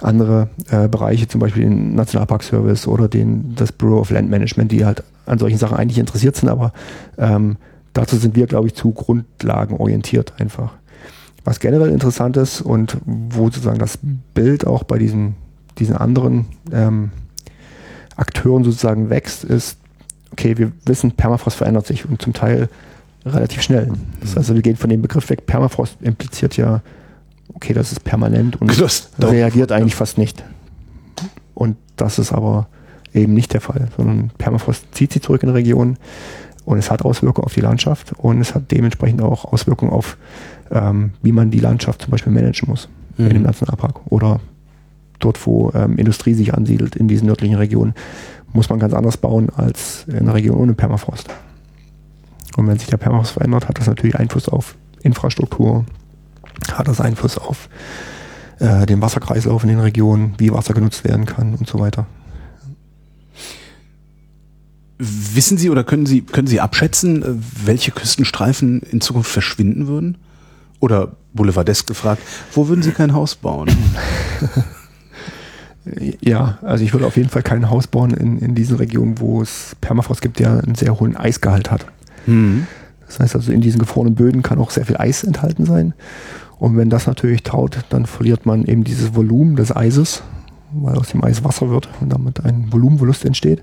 [0.00, 4.84] andere äh, Bereiche, zum Beispiel den Nationalparkservice oder den, das Bureau of Land Management, die
[4.84, 6.72] halt an solchen Sachen eigentlich interessiert sind, aber
[7.18, 7.56] ähm,
[7.94, 10.74] dazu sind wir, glaube ich, zu grundlagenorientiert einfach.
[11.44, 13.98] Was generell interessant ist und wo sozusagen das
[14.34, 15.36] Bild auch bei diesen,
[15.78, 17.10] diesen anderen ähm,
[18.16, 19.78] Akteuren sozusagen wächst, ist,
[20.32, 22.68] okay, wir wissen, Permafrost verändert sich und zum Teil
[23.26, 23.90] relativ schnell.
[24.20, 25.46] Das heißt, also wir gehen von dem Begriff weg.
[25.46, 26.82] Permafrost impliziert ja,
[27.54, 30.44] okay, das ist permanent und das reagiert eigentlich fast nicht.
[31.54, 32.68] Und das ist aber
[33.14, 35.96] eben nicht der Fall, sondern Permafrost zieht sich zurück in Regionen
[36.64, 40.18] und es hat Auswirkungen auf die Landschaft und es hat dementsprechend auch Auswirkungen auf,
[40.70, 43.26] ähm, wie man die Landschaft zum Beispiel managen muss mhm.
[43.26, 44.40] in dem Nationalpark oder
[45.18, 47.94] dort, wo ähm, Industrie sich ansiedelt in diesen nördlichen Regionen,
[48.52, 51.28] muss man ganz anders bauen als in einer Region ohne Permafrost.
[52.56, 55.84] Und wenn sich der Permafrost verändert, hat das natürlich Einfluss auf Infrastruktur,
[56.72, 57.68] hat das Einfluss auf
[58.58, 62.06] äh, den Wasserkreislauf in den Regionen, wie Wasser genutzt werden kann und so weiter.
[64.98, 67.26] Wissen Sie oder können Sie, können Sie abschätzen, äh,
[67.66, 70.16] welche Küstenstreifen in Zukunft verschwinden würden?
[70.80, 73.68] Oder Boulevardesk gefragt, wo würden Sie kein Haus bauen?
[76.20, 79.42] ja, also ich würde auf jeden Fall kein Haus bauen in, in diesen Regionen, wo
[79.42, 81.86] es Permafrost gibt, der einen sehr hohen Eisgehalt hat.
[82.26, 82.66] Mhm.
[83.06, 85.94] Das heißt also, in diesen gefrorenen Böden kann auch sehr viel Eis enthalten sein.
[86.58, 90.22] Und wenn das natürlich taut, dann verliert man eben dieses Volumen des Eises,
[90.72, 93.62] weil aus dem Eis Wasser wird und damit ein Volumenverlust entsteht.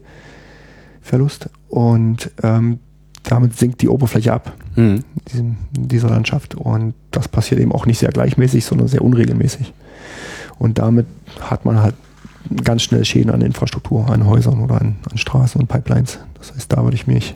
[1.02, 1.50] Verlust.
[1.68, 2.80] Und ähm,
[3.24, 5.04] damit sinkt die Oberfläche ab mhm.
[5.34, 6.56] in, dieser Landschaft.
[6.56, 9.74] Und das passiert eben auch nicht sehr gleichmäßig, sondern sehr unregelmäßig.
[10.60, 11.08] Und damit
[11.42, 11.96] hat man halt
[12.64, 16.20] ganz schnell Schäden an Infrastruktur, an Häusern oder an, an Straßen und Pipelines.
[16.38, 17.36] Das heißt, da würde ich mich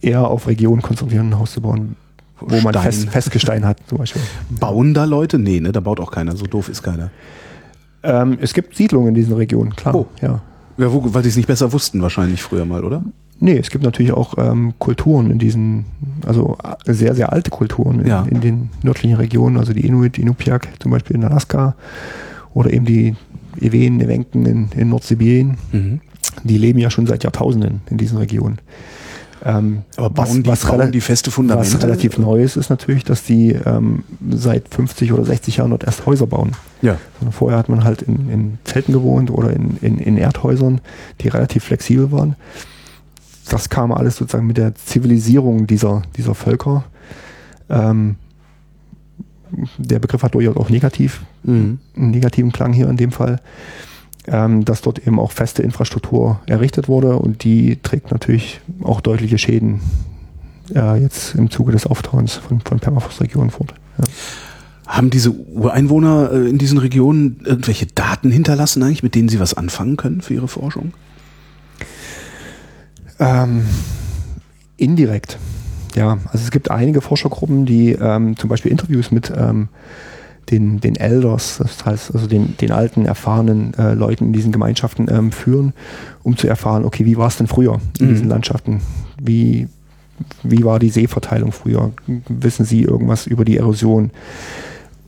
[0.00, 1.96] eher auf Regionen konzentrieren, ein Haus zu bauen,
[2.40, 2.62] wo Stein.
[2.62, 4.22] man Fest, Festgestein hat zum Beispiel.
[4.50, 5.38] Bauen da Leute?
[5.38, 6.36] Nee, ne, da baut auch keiner.
[6.36, 7.10] So doof ist keiner.
[8.02, 9.94] Ähm, es gibt Siedlungen in diesen Regionen, klar.
[9.94, 10.06] Oh.
[10.20, 10.40] Ja.
[10.76, 13.02] ja wo, weil die es nicht besser wussten wahrscheinlich früher mal, oder?
[13.40, 15.84] Nee, es gibt natürlich auch ähm, Kulturen in diesen,
[16.26, 18.26] also äh, sehr, sehr alte Kulturen in, ja.
[18.28, 21.76] in den nördlichen Regionen, also die Inuit, Inupiaq zum Beispiel in Alaska
[22.52, 23.14] oder eben die
[23.60, 25.56] Ewen, Ewenken in, in Nordsibirien.
[25.72, 26.00] Mhm.
[26.42, 28.58] Die leben ja schon seit Jahrtausenden in diesen Regionen.
[29.44, 31.74] Ähm, Aber bauen, was, die, was bauen die feste Fundamente?
[31.74, 35.84] Was relativ neu ist, ist natürlich, dass die ähm, seit 50 oder 60 Jahren dort
[35.84, 36.52] erst Häuser bauen.
[36.82, 36.98] Ja.
[37.20, 40.80] Und vorher hat man halt in, in Zelten gewohnt oder in, in, in Erdhäusern,
[41.20, 42.36] die relativ flexibel waren.
[43.48, 46.84] Das kam alles sozusagen mit der Zivilisierung dieser, dieser Völker.
[47.70, 48.16] Ähm,
[49.78, 51.78] der Begriff hat durchaus auch negativ, mhm.
[51.96, 53.40] einen negativen Klang hier in dem Fall
[54.30, 59.38] ähm, dass dort eben auch feste Infrastruktur errichtet wurde und die trägt natürlich auch deutliche
[59.38, 59.80] Schäden
[60.74, 63.74] äh, jetzt im Zuge des Auftauens von, von Permafrostregionen fort.
[63.98, 64.04] Ja.
[64.86, 69.54] Haben diese Ureinwohner äh, in diesen Regionen irgendwelche Daten hinterlassen eigentlich, mit denen sie was
[69.54, 70.92] anfangen können für ihre Forschung?
[73.18, 73.62] Ähm,
[74.76, 75.38] indirekt.
[75.94, 79.68] Ja, also es gibt einige Forschergruppen, die ähm, zum Beispiel Interviews mit ähm,
[80.50, 85.06] den, den Elders, das heißt also den, den alten, erfahrenen äh, Leuten in diesen Gemeinschaften
[85.10, 85.72] ähm, führen,
[86.22, 88.10] um zu erfahren, okay, wie war es denn früher in mhm.
[88.10, 88.80] diesen Landschaften?
[89.20, 89.68] Wie,
[90.42, 91.92] wie war die Seeverteilung früher?
[92.28, 94.10] Wissen Sie irgendwas über die Erosion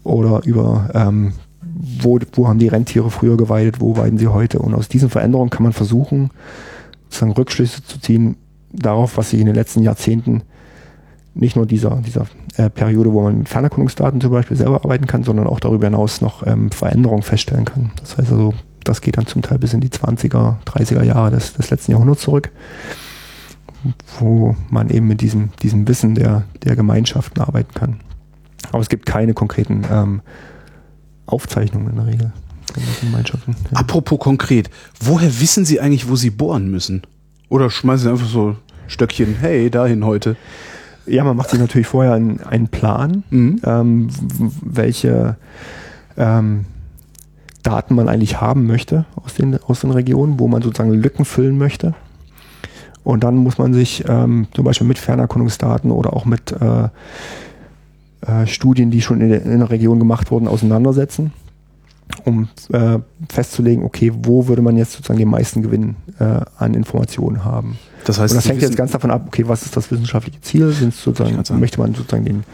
[0.05, 4.59] oder über ähm, wo, wo haben die Rentiere früher geweidet, wo weiden sie heute?
[4.59, 6.31] Und aus diesen Veränderungen kann man versuchen,
[7.05, 8.37] sozusagen Rückschlüsse zu ziehen
[8.73, 10.43] darauf, was sich in den letzten Jahrzehnten
[11.35, 15.23] nicht nur dieser, dieser äh, Periode, wo man mit Fernerkundungsdaten zum Beispiel selber arbeiten kann,
[15.23, 17.93] sondern auch darüber hinaus noch ähm, Veränderungen feststellen kann.
[18.01, 21.53] Das heißt also, das geht dann zum Teil bis in die 20er, 30er Jahre des,
[21.53, 22.51] des letzten Jahrhunderts zurück,
[24.19, 28.01] wo man eben mit diesem, diesem Wissen der, der Gemeinschaften arbeiten kann.
[28.73, 30.23] Aber es gibt keine konkreten ähm,
[31.27, 32.33] Aufzeichnungen in der Regel.
[33.01, 33.57] Gemeinschaften.
[33.73, 33.79] Ja.
[33.79, 37.03] Apropos konkret, woher wissen Sie eigentlich, wo Sie bohren müssen?
[37.49, 40.37] Oder schmeißen Sie einfach so Stöckchen, hey, dahin heute?
[41.11, 43.61] Ja, man macht sich natürlich vorher einen, einen Plan, Mhm.
[43.65, 44.09] ähm,
[44.63, 45.37] welche
[46.17, 46.67] ähm,
[47.63, 51.59] Daten man eigentlich haben möchte aus den, aus den Regionen, wo man sozusagen Lücken füllen
[51.59, 51.95] möchte.
[53.03, 56.89] Und dann muss man sich ähm, zum Beispiel mit Fernerkundungsdaten oder auch mit äh,
[58.27, 61.33] äh, Studien, die schon in der, in der Region gemacht wurden, auseinandersetzen,
[62.25, 67.45] um äh, festzulegen, okay, wo würde man jetzt sozusagen den meisten Gewinn äh, an Informationen
[67.45, 67.79] haben.
[68.05, 70.73] Das heißt, Und das hängt jetzt ganz davon ab, okay, was ist das wissenschaftliche Ziel?
[70.73, 72.45] Sind es sozusagen, möchte man sozusagen den,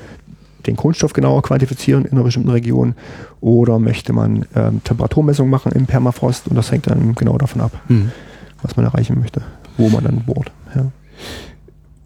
[0.67, 2.95] den Kohlenstoff genauer quantifizieren in einer bestimmten Region
[3.41, 7.73] oder möchte man ähm, Temperaturmessungen machen im Permafrost und das hängt dann genau davon ab,
[7.89, 8.11] Mhm.
[8.63, 9.43] was man erreichen möchte,
[9.77, 10.51] wo man dann bohrt.
[10.75, 10.87] Ja.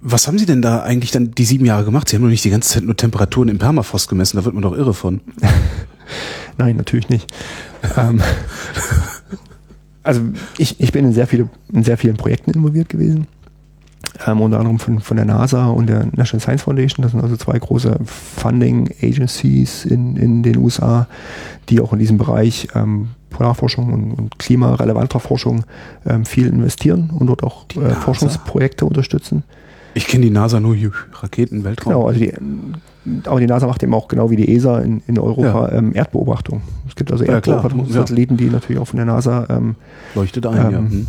[0.03, 2.09] Was haben Sie denn da eigentlich dann die sieben Jahre gemacht?
[2.09, 4.63] Sie haben doch nicht die ganze Zeit nur Temperaturen im Permafrost gemessen, da wird man
[4.63, 5.21] doch irre von.
[6.59, 7.33] Nein, natürlich nicht.
[7.97, 8.21] ähm,
[10.03, 10.21] also
[10.59, 13.27] ich, ich bin in sehr, viele, in sehr vielen Projekten involviert gewesen.
[14.27, 17.03] Ähm, unter anderem von, von der NASA und der National Science Foundation.
[17.03, 21.07] Das sind also zwei große Funding Agencies in, in den USA,
[21.69, 25.65] die auch in diesem Bereich ähm, Polarforschung und, und klimarelevanter Forschung
[26.07, 27.91] ähm, viel investieren und dort auch äh?
[27.95, 29.45] Forschungsprojekte unterstützen.
[29.95, 30.77] Ich kenne die NASA nur
[31.13, 31.93] Raketen, Weltraum.
[31.93, 32.33] Genau, also die,
[33.25, 36.63] aber die NASA macht eben auch genau wie die ESA in, in Europa ähm, Erdbeobachtung.
[36.89, 37.35] Es gibt also Ja.
[37.35, 39.77] Erdbeobachtungssatelliten, die natürlich auch von der NASA ähm,
[40.15, 40.79] Leuchtet ein, ja.
[40.79, 41.07] Ähm, Hm.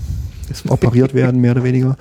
[0.71, 1.95] operiert werden, mehr oder weniger.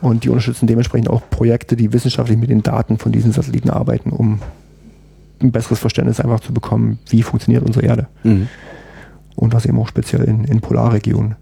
[0.00, 4.10] Und die unterstützen dementsprechend auch Projekte, die wissenschaftlich mit den Daten von diesen Satelliten arbeiten,
[4.10, 4.40] um
[5.40, 8.06] ein besseres Verständnis einfach zu bekommen, wie funktioniert unsere Erde.
[8.22, 8.48] Mhm.
[9.34, 11.36] Und das eben auch speziell in, in Polarregionen.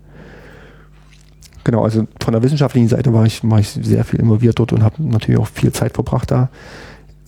[1.64, 4.82] Genau, also von der wissenschaftlichen Seite war ich, war ich sehr viel involviert dort und
[4.82, 6.50] habe natürlich auch viel Zeit verbracht da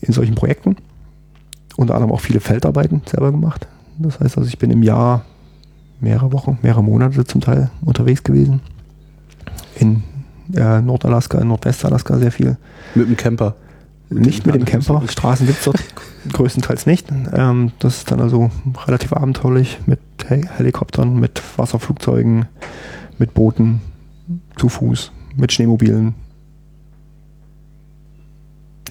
[0.00, 0.76] in solchen Projekten.
[1.76, 3.66] Unter anderem auch viele Feldarbeiten selber gemacht.
[3.98, 5.24] Das heißt also, ich bin im Jahr
[6.00, 8.60] mehrere Wochen, mehrere Monate zum Teil unterwegs gewesen.
[9.76, 10.02] In
[10.54, 12.56] äh, Nordalaska, in Nordwestalaska sehr viel.
[12.94, 13.54] Mit dem Camper.
[14.08, 15.82] Nicht mit dem Camper, Straßen gibt es dort
[16.32, 17.08] größtenteils nicht.
[17.32, 18.50] Ähm, das ist dann also
[18.86, 22.46] relativ abenteuerlich mit Hel Helikoptern, mit Wasserflugzeugen,
[23.18, 23.80] mit Booten,
[24.56, 26.14] zu Fuß, mit Schneemobilen.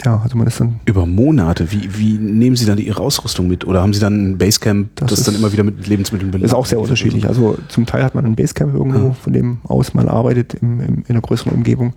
[0.03, 1.71] Ja, also man ist dann, Über Monate.
[1.71, 3.65] Wie, wie nehmen Sie dann Ihre Ausrüstung mit?
[3.65, 6.53] Oder haben Sie dann ein Basecamp, das, Das dann ist- immer wieder mit Lebensmitteln ist
[6.53, 7.27] auch sehr unterschiedlich.
[7.27, 9.13] Also zum Teil hat man ein Basecamp irgendwo, Ah.
[9.13, 11.93] von dem aus man arbeitet im, im, in einer größeren Umgebung.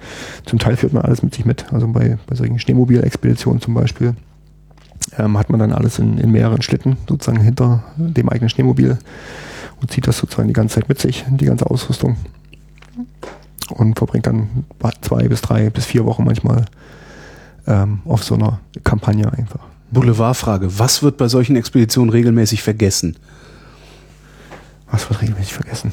[0.46, 1.70] Zum Teil führt man alles mit sich mit.
[1.72, 4.14] Also bei, bei solchen Schneemobilexpeditionen zum Beispiel
[5.18, 8.96] ähm, hat man dann alles in, in mehreren Schlitten sozusagen hinter dem eigenen Schneemobil
[9.83, 12.16] und zieht das sozusagen die ganze Zeit mit sich, die ganze Ausrüstung.
[13.70, 14.64] Und verbringt dann
[15.02, 16.64] zwei bis drei bis vier Wochen manchmal
[17.66, 19.61] ähm, auf so einer Kampagne einfach.
[19.90, 20.78] Boulevardfrage.
[20.78, 23.16] Was wird bei solchen Expeditionen regelmäßig vergessen?
[24.90, 25.92] Was wird regelmäßig vergessen?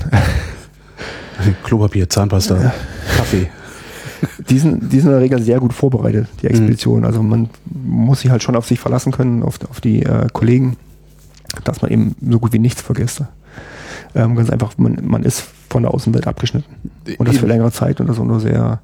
[1.63, 2.73] Klopapier, Zahnpasta,
[3.17, 3.49] Kaffee.
[4.49, 7.05] Die sind, die sind in der Regel sehr gut vorbereitet, die Expeditionen.
[7.05, 10.77] Also man muss sich halt schon auf sich verlassen können, auf, auf die äh, Kollegen,
[11.63, 13.23] dass man eben so gut wie nichts vergisst.
[14.15, 16.73] Ähm, ganz einfach, man, man ist von der Außenwelt abgeschnitten.
[17.17, 18.80] Und das für längere Zeit und das unter sehr,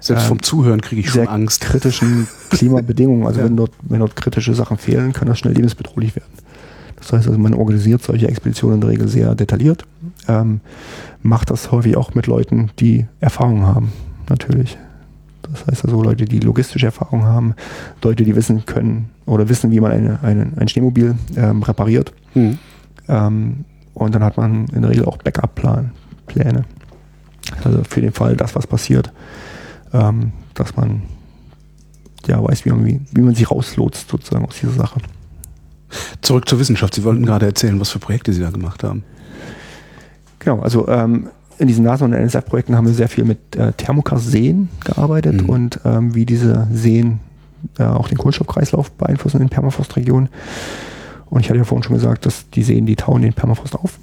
[0.00, 1.62] Selbst ähm, vom Zuhören kriege ich schon sehr Angst.
[1.62, 3.26] kritischen Klimabedingungen.
[3.26, 3.46] Also Ja.
[3.46, 6.28] wenn, dort, wenn dort kritische Sachen fehlen, kann das schnell lebensbedrohlich werden.
[6.96, 9.84] Das heißt also, man organisiert solche Expeditionen in der Regel sehr detailliert,
[10.26, 10.60] ähm,
[11.22, 13.92] macht das häufig auch mit Leuten, die Erfahrung haben,
[14.28, 14.76] natürlich.
[15.42, 17.54] Das heißt also Leute, die logistische Erfahrung haben,
[18.02, 22.12] Leute, die wissen können oder wissen, wie man eine, eine, ein Schneemobil ähm, repariert.
[22.34, 22.58] Hm.
[23.08, 23.64] Ähm,
[23.98, 25.92] und dann hat man in der Regel auch Backup-Plan,
[26.26, 26.64] Pläne.
[27.64, 29.12] Also für den Fall, dass was passiert,
[29.92, 31.02] ähm, dass man
[32.26, 35.00] ja weiß, wie man, wie, wie man sich rauslotst sozusagen aus dieser Sache.
[36.20, 36.94] Zurück zur Wissenschaft.
[36.94, 39.04] Sie wollten gerade erzählen, was für Projekte Sie da gemacht haben.
[40.38, 44.68] Genau, also ähm, in diesen NASA- und NSF-Projekten haben wir sehr viel mit äh, Thermokarseen
[44.84, 45.48] gearbeitet Mhm.
[45.48, 47.20] und ähm, wie diese Seen
[47.78, 50.28] äh, auch den Kohlenstoffkreislauf beeinflussen in Permafrostregionen.
[51.30, 53.98] Und ich hatte ja vorhin schon gesagt, dass die Seen, die tauen den Permafrost auf.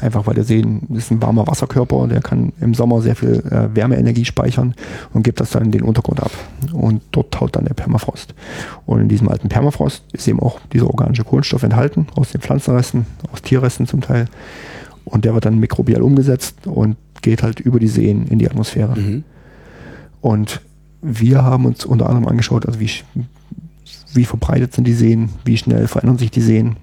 [0.00, 3.34] Einfach weil der See ein- ist ein warmer Wasserkörper, der kann im Sommer sehr viel
[3.50, 4.74] äh, Wärmeenergie speichern
[5.12, 6.32] und gibt das dann in den Untergrund ab.
[6.72, 8.34] Und dort taut dann der Permafrost.
[8.86, 13.06] Und in diesem alten Permafrost ist eben auch dieser organische Kohlenstoff enthalten, aus den Pflanzenresten,
[13.30, 14.24] aus Tierresten zum Teil.
[15.04, 18.98] Und der wird dann mikrobiell umgesetzt und geht halt über die Seen in die Atmosphäre.
[18.98, 19.24] Mhm.
[20.20, 20.62] Und
[21.02, 22.90] wir haben uns unter anderem angeschaut, also wie,
[24.14, 26.76] wie verbreitet sind die Seen, wie schnell verändern sich die Seen,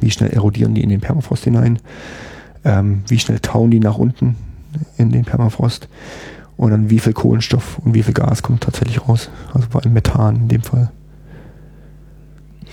[0.00, 1.78] wie schnell erodieren die in den Permafrost hinein,
[2.64, 4.36] ähm, wie schnell tauen die nach unten
[4.96, 5.88] in den Permafrost
[6.56, 9.30] und dann wie viel Kohlenstoff und wie viel Gas kommt tatsächlich raus.
[9.52, 10.90] Also vor allem Methan in dem Fall.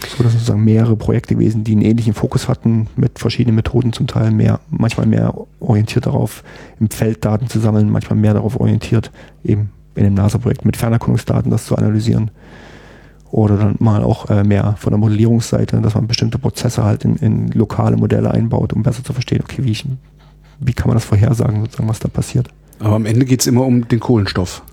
[0.07, 3.91] So, das sind sozusagen mehrere Projekte gewesen, die einen ähnlichen Fokus hatten, mit verschiedenen Methoden
[3.91, 6.43] zum Teil mehr, manchmal mehr orientiert darauf,
[6.79, 9.11] im Feld Daten zu sammeln, manchmal mehr darauf orientiert,
[9.43, 12.31] eben in dem NASA-Projekt mit Fernerkundungsdaten das zu analysieren.
[13.31, 17.15] Oder dann mal auch äh, mehr von der Modellierungsseite, dass man bestimmte Prozesse halt in,
[17.17, 19.85] in lokale Modelle einbaut, um besser zu verstehen, okay, wie, ich,
[20.59, 22.49] wie kann man das vorhersagen, sozusagen, was da passiert.
[22.79, 24.63] Aber am Ende geht es immer um den Kohlenstoff.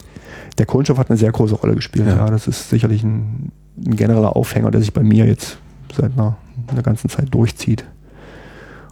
[0.58, 2.16] Der Kohlenstoff hat eine sehr große Rolle gespielt, ja.
[2.16, 5.58] ja das ist sicherlich ein, ein, genereller Aufhänger, der sich bei mir jetzt
[5.94, 6.36] seit einer,
[6.68, 7.84] einer ganzen Zeit durchzieht.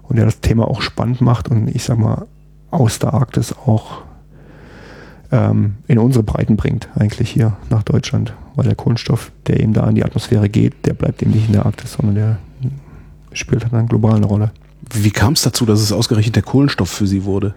[0.02, 2.26] Und der das Thema auch spannend macht und ich sag mal,
[2.70, 4.02] aus der Arktis auch
[5.32, 8.34] ähm, in unsere Breiten bringt, eigentlich hier nach Deutschland.
[8.54, 11.52] Weil der Kohlenstoff, der eben da in die Atmosphäre geht, der bleibt eben nicht in
[11.54, 12.38] der Arktis, sondern der
[13.32, 14.52] spielt halt eine globale Rolle.
[14.92, 17.54] Wie kam es dazu, dass es ausgerechnet der Kohlenstoff für Sie wurde?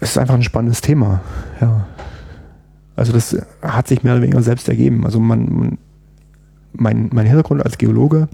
[0.00, 1.22] Es ist einfach ein spannendes Thema,
[1.60, 1.86] ja.
[2.94, 5.04] Also das hat sich mehr oder weniger selbst ergeben.
[5.04, 5.78] Also man, man
[6.72, 8.28] mein, mein Hintergrund als Geologe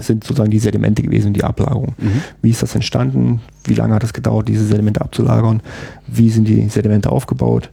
[0.00, 1.94] sind sozusagen die Sedimente gewesen, die Ablagerung.
[1.98, 2.22] Mhm.
[2.42, 3.40] Wie ist das entstanden?
[3.64, 5.62] Wie lange hat es gedauert, diese Sedimente abzulagern?
[6.06, 7.70] Wie sind die Sedimente aufgebaut?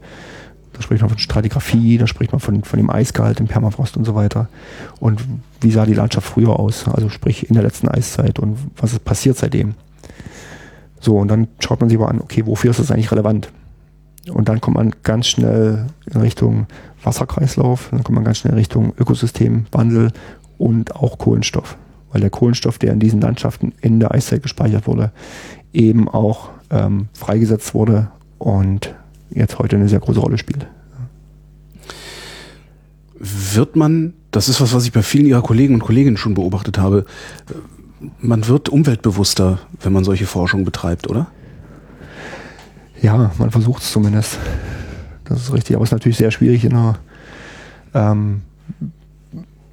[0.77, 4.05] Da spricht man von Stratigraphie, da spricht man von, von dem Eisgehalt im Permafrost und
[4.05, 4.47] so weiter.
[4.99, 5.21] Und
[5.59, 6.87] wie sah die Landschaft früher aus?
[6.87, 9.73] Also sprich in der letzten Eiszeit und was ist passiert seitdem?
[10.99, 13.51] So, und dann schaut man sich aber an, okay, wofür ist das eigentlich relevant?
[14.29, 16.67] Und dann kommt man ganz schnell in Richtung
[17.03, 20.11] Wasserkreislauf, dann kommt man ganz schnell in Richtung Ökosystemwandel
[20.57, 21.77] und auch Kohlenstoff
[22.11, 25.11] weil der Kohlenstoff, der in diesen Landschaften in der Eiszeit gespeichert wurde,
[25.73, 28.95] eben auch ähm, freigesetzt wurde und
[29.29, 30.67] jetzt heute eine sehr große Rolle spielt.
[33.19, 36.77] Wird man, das ist was, was ich bei vielen Ihrer Kollegen und Kolleginnen schon beobachtet
[36.77, 37.05] habe,
[38.19, 41.27] man wird umweltbewusster, wenn man solche Forschung betreibt, oder?
[43.01, 44.37] Ja, man versucht es zumindest.
[45.25, 46.99] Das ist richtig, aber es ist natürlich sehr schwierig in einer
[47.93, 48.41] ähm,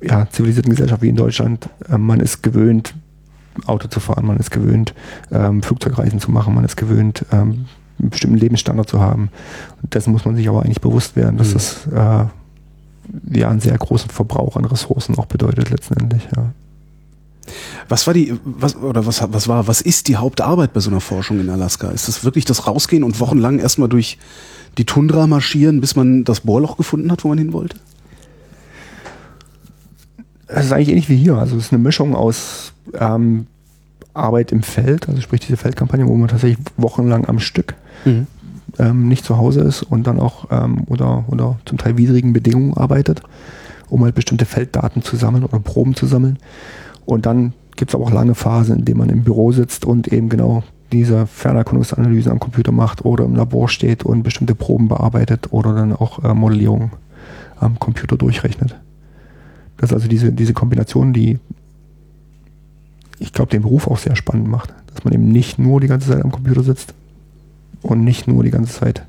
[0.03, 2.95] ja, zivilisierten Gesellschaft wie in Deutschland, äh, man ist gewöhnt,
[3.67, 4.95] Auto zu fahren, man ist gewöhnt,
[5.31, 7.67] ähm, Flugzeugreisen zu machen, man ist gewöhnt, ähm,
[8.05, 9.31] einen bestimmten Lebensstandard zu haben.
[9.83, 11.53] Und dessen muss man sich aber eigentlich bewusst werden, dass mhm.
[11.55, 16.23] das äh, ja einen sehr großen Verbrauch an Ressourcen auch bedeutet letztendlich.
[16.37, 16.53] Ja.
[17.89, 21.01] Was war die, was, oder was, was war, was ist die Hauptarbeit bei so einer
[21.01, 21.91] Forschung in Alaska?
[21.91, 24.19] Ist das wirklich das Rausgehen und wochenlang erstmal durch
[24.79, 27.77] die Tundra marschieren, bis man das Bohrloch gefunden hat, wo man hin wollte?
[30.55, 31.37] es ist eigentlich ähnlich wie hier.
[31.37, 33.47] Also es ist eine Mischung aus ähm,
[34.13, 38.27] Arbeit im Feld, also sprich diese Feldkampagne, wo man tatsächlich wochenlang am Stück mhm.
[38.79, 42.75] ähm, nicht zu Hause ist und dann auch ähm, oder unter zum Teil widrigen Bedingungen
[42.75, 43.23] arbeitet,
[43.89, 46.39] um halt bestimmte Felddaten zu sammeln oder Proben zu sammeln.
[47.05, 50.09] Und dann gibt es aber auch lange Phasen, in denen man im Büro sitzt und
[50.09, 50.63] eben genau
[50.93, 55.93] diese Fernerkundungsanalyse am Computer macht oder im Labor steht und bestimmte Proben bearbeitet oder dann
[55.93, 56.93] auch äh, Modellierung
[57.57, 58.77] am Computer durchrechnet.
[59.77, 61.39] Das ist also diese, diese Kombination, die
[63.19, 64.75] ich glaube, den Beruf auch sehr spannend macht.
[64.93, 66.95] Dass man eben nicht nur die ganze Zeit am Computer sitzt
[67.85, 69.05] und nicht nur die ganze Zeit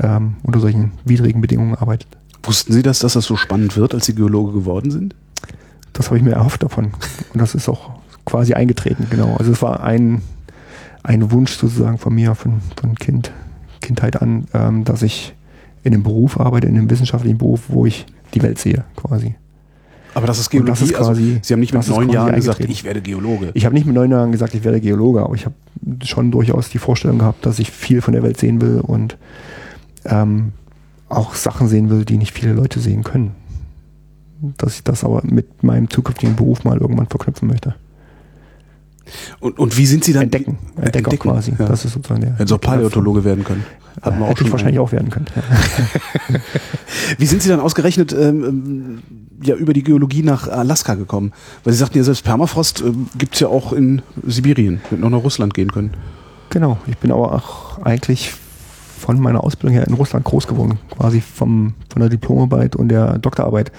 [0.00, 2.08] ähm, unter solchen widrigen Bedingungen arbeitet.
[2.42, 5.14] Wussten Sie das, dass das so spannend wird, als Sie Geologe geworden sind?
[5.92, 6.86] Das habe ich mir erhofft davon.
[7.32, 7.90] Und das ist auch
[8.24, 9.36] quasi eingetreten, genau.
[9.36, 10.22] Also es war ein,
[11.02, 13.32] ein Wunsch sozusagen von mir, von, von kind,
[13.80, 15.34] Kindheit an, ähm, dass ich
[15.82, 19.34] in einem Beruf arbeite, in einem wissenschaftlichen Beruf, wo ich die Welt sehe, quasi.
[20.14, 20.70] Aber das ist Geologie.
[20.70, 23.50] Das ist also quasi, also, Sie haben nicht mit neun Jahren gesagt, ich werde Geologe.
[23.54, 25.54] Ich habe nicht mit neun Jahren gesagt, ich werde Geologe, aber ich habe
[26.04, 29.16] schon durchaus die Vorstellung gehabt, dass ich viel von der Welt sehen will und
[30.04, 30.52] ähm,
[31.08, 33.32] auch Sachen sehen will, die nicht viele Leute sehen können.
[34.56, 37.74] Dass ich das aber mit meinem zukünftigen Beruf mal irgendwann verknüpfen möchte.
[39.40, 40.24] Und, und wie sind Sie dann?
[40.24, 40.58] Entdecken.
[40.76, 41.52] Entdecker Entdecken, quasi.
[41.58, 41.66] Ja.
[41.66, 42.36] Das ist sozusagen der.
[42.50, 43.64] Auch Paläontologe werden können.
[44.00, 45.26] Hat man auch schon ich wahrscheinlich auch werden können.
[45.34, 46.40] Ja.
[47.18, 49.02] wie sind Sie dann ausgerechnet ähm,
[49.42, 51.32] ja, über die Geologie nach Alaska gekommen?
[51.64, 54.80] Weil Sie sagten ja, selbst Permafrost äh, gibt es ja auch in Sibirien.
[54.90, 55.94] Hätten auch nach Russland gehen können.
[56.50, 56.78] Genau.
[56.86, 58.34] Ich bin aber auch eigentlich
[58.98, 60.78] von meiner Ausbildung her in Russland groß geworden.
[60.90, 63.72] Quasi vom, von der Diplomarbeit und der Doktorarbeit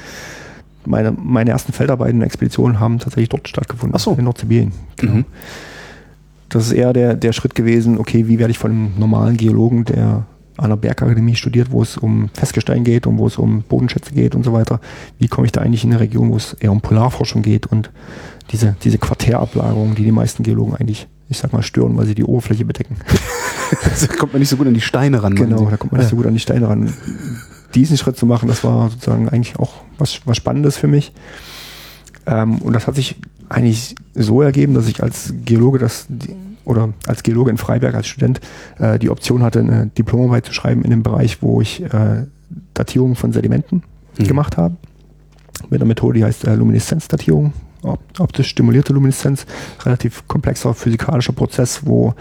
[0.86, 3.96] meine, meine ersten Feldarbeiten und Expeditionen haben tatsächlich dort stattgefunden.
[3.96, 4.14] Ach so.
[4.14, 4.72] In Nordsibirien.
[4.98, 5.14] Genau.
[5.14, 5.26] Mhm.
[6.50, 9.86] Das ist eher der, der Schritt gewesen, okay, wie werde ich von einem normalen Geologen,
[9.86, 10.26] der
[10.58, 14.36] an der Bergakademie studiert, wo es um Festgestein geht und wo es um Bodenschätze geht
[14.36, 14.80] und so weiter,
[15.20, 17.92] wie komme ich da eigentlich in eine Region, wo es eher um Polarforschung geht und
[18.52, 22.26] diese, diese Quartärablagerungen, die die meisten Geologen eigentlich, ich sag mal, stören, weil sie die
[22.26, 22.98] Oberfläche bedecken.
[24.02, 25.36] da kommt man nicht so gut an die Steine ran.
[25.36, 26.94] Genau, da kommt man nicht so gut an die Steine ran
[27.74, 31.14] diesen Schritt zu machen, das war sozusagen eigentlich auch was, was Spannendes für mich.
[32.26, 33.16] Ähm, und das hat sich
[33.50, 36.06] eigentlich so ergeben, dass ich als Geologe das
[36.66, 38.40] oder als Geologe in Freiberg als Student
[38.80, 42.26] äh, die Option hatte, eine Diplomarbeit zu schreiben in dem Bereich, wo ich äh,
[42.74, 43.84] Datierungen von Sedimenten
[44.18, 44.24] mhm.
[44.26, 44.76] gemacht habe.
[45.70, 47.54] mit einer Methode, die heißt äh, Lumineszenzdatierung,
[48.20, 49.46] optisch stimulierte Lumineszenz,
[49.84, 52.14] relativ komplexer physikalischer Prozess, wo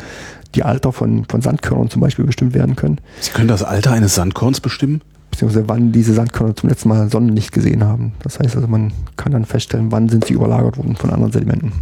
[0.55, 2.99] die Alter von, von Sandkörnern zum Beispiel bestimmt werden können.
[3.21, 5.03] Sie können das Alter eines Sandkorns bestimmen?
[5.31, 8.13] Beziehungsweise wann diese Sandkörner zum letzten Mal Sonnenlicht gesehen haben.
[8.23, 11.73] Das heißt also, man kann dann feststellen, wann sind sie überlagert worden von anderen Sedimenten.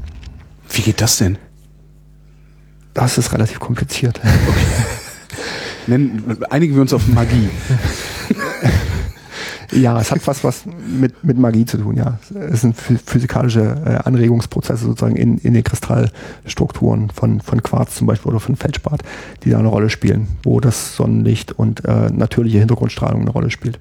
[0.70, 1.38] Wie geht das denn?
[2.98, 4.18] Das ist relativ kompliziert.
[4.18, 4.84] Okay.
[5.86, 7.48] Nennen, einigen wir uns auf Magie.
[9.70, 12.18] Ja, es hat was, was mit, mit Magie zu tun, ja.
[12.50, 18.30] Es sind physikalische äh, Anregungsprozesse sozusagen in, in den Kristallstrukturen von, von Quarz zum Beispiel
[18.30, 19.02] oder von Feldspat,
[19.44, 23.78] die da eine Rolle spielen, wo das Sonnenlicht und äh, natürliche Hintergrundstrahlung eine Rolle spielt.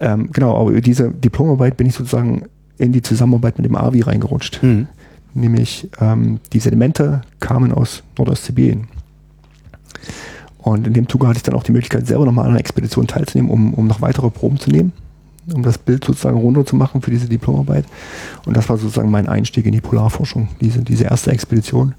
[0.00, 2.46] Ähm, genau, aber über diese Diplomarbeit bin ich sozusagen
[2.76, 4.60] in die Zusammenarbeit mit dem AVI reingerutscht.
[4.60, 4.88] Mhm.
[5.34, 8.88] Nämlich ähm, die Sedimente kamen aus Nordostsibirien.
[10.58, 13.06] Und in dem Zuge hatte ich dann auch die Möglichkeit, selber nochmal an einer Expedition
[13.06, 14.92] teilzunehmen, um, um noch weitere Proben zu nehmen,
[15.52, 17.86] um das Bild sozusagen runterzumachen für diese Diplomarbeit.
[18.44, 21.94] Und das war sozusagen mein Einstieg in die Polarforschung, diese, diese erste Expedition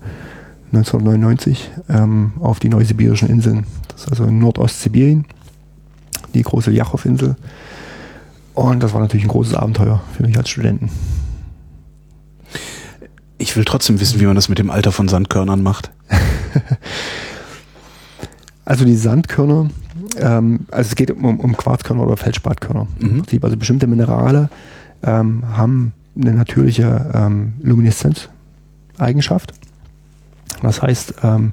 [0.74, 3.66] 1999 ähm, auf die Neusibirischen Inseln.
[3.90, 5.26] Das ist also in Nordostsibirien,
[6.34, 7.36] die große Jachow-Insel.
[8.54, 10.90] Und das war natürlich ein großes Abenteuer für mich als Studenten.
[13.42, 15.92] Ich will trotzdem wissen, wie man das mit dem Alter von Sandkörnern macht.
[18.64, 19.70] Also die Sandkörner,
[20.18, 22.88] ähm, also es geht um, um Quarzkörner oder Feldspatkörner.
[23.00, 23.24] Mhm.
[23.42, 24.50] Also bestimmte Minerale
[25.04, 29.54] ähm, haben eine natürliche ähm, Lumineszenzeigenschaft.
[30.62, 31.52] Das heißt, ähm,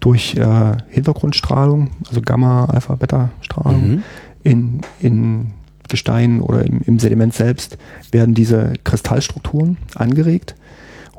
[0.00, 4.02] durch äh, Hintergrundstrahlung, also Gamma, Alpha, Beta-Strahlung mhm.
[4.44, 5.50] in, in
[5.88, 7.76] Gestein oder im, im, Sediment selbst
[8.12, 10.54] werden diese Kristallstrukturen angeregt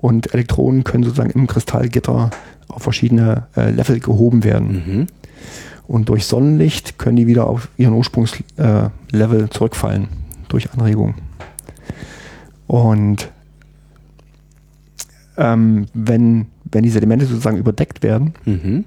[0.01, 2.29] und Elektronen können sozusagen im Kristallgitter
[2.67, 4.71] auf verschiedene äh, Level gehoben werden.
[4.71, 5.07] Mhm.
[5.87, 10.09] Und durch Sonnenlicht können die wieder auf ihren Ursprungslevel äh, zurückfallen
[10.49, 11.15] durch Anregung.
[12.67, 13.29] Und
[15.37, 18.85] ähm, wenn, wenn die Sedimente sozusagen überdeckt werden, mhm.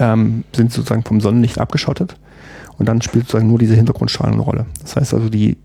[0.00, 2.16] ähm, sind sozusagen vom Sonnenlicht abgeschottet
[2.78, 4.66] und dann spielt sozusagen nur diese Hintergrundstrahlung eine Rolle.
[4.80, 5.56] Das heißt also, die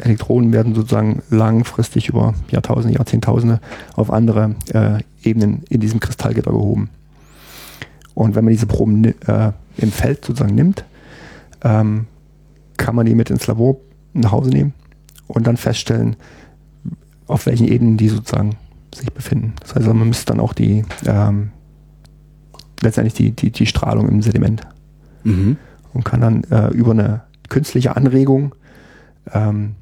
[0.00, 3.60] Elektronen werden sozusagen langfristig über Jahrtausende, Jahrzehntausende
[3.94, 6.90] auf andere äh, Ebenen in diesem Kristallgitter gehoben.
[8.14, 10.84] Und wenn man diese Proben äh, im Feld sozusagen nimmt,
[11.62, 12.06] ähm,
[12.76, 13.76] kann man die mit ins Labor
[14.12, 14.74] nach Hause nehmen
[15.26, 16.16] und dann feststellen,
[17.26, 18.56] auf welchen Ebenen die sozusagen
[18.94, 19.54] sich befinden.
[19.60, 21.50] Das heißt, man misst dann auch die ähm,
[22.80, 24.62] letztendlich die, die, die Strahlung im Sediment
[25.24, 25.56] mhm.
[25.92, 28.54] und kann dann äh, über eine künstliche Anregung
[29.32, 29.74] ähm,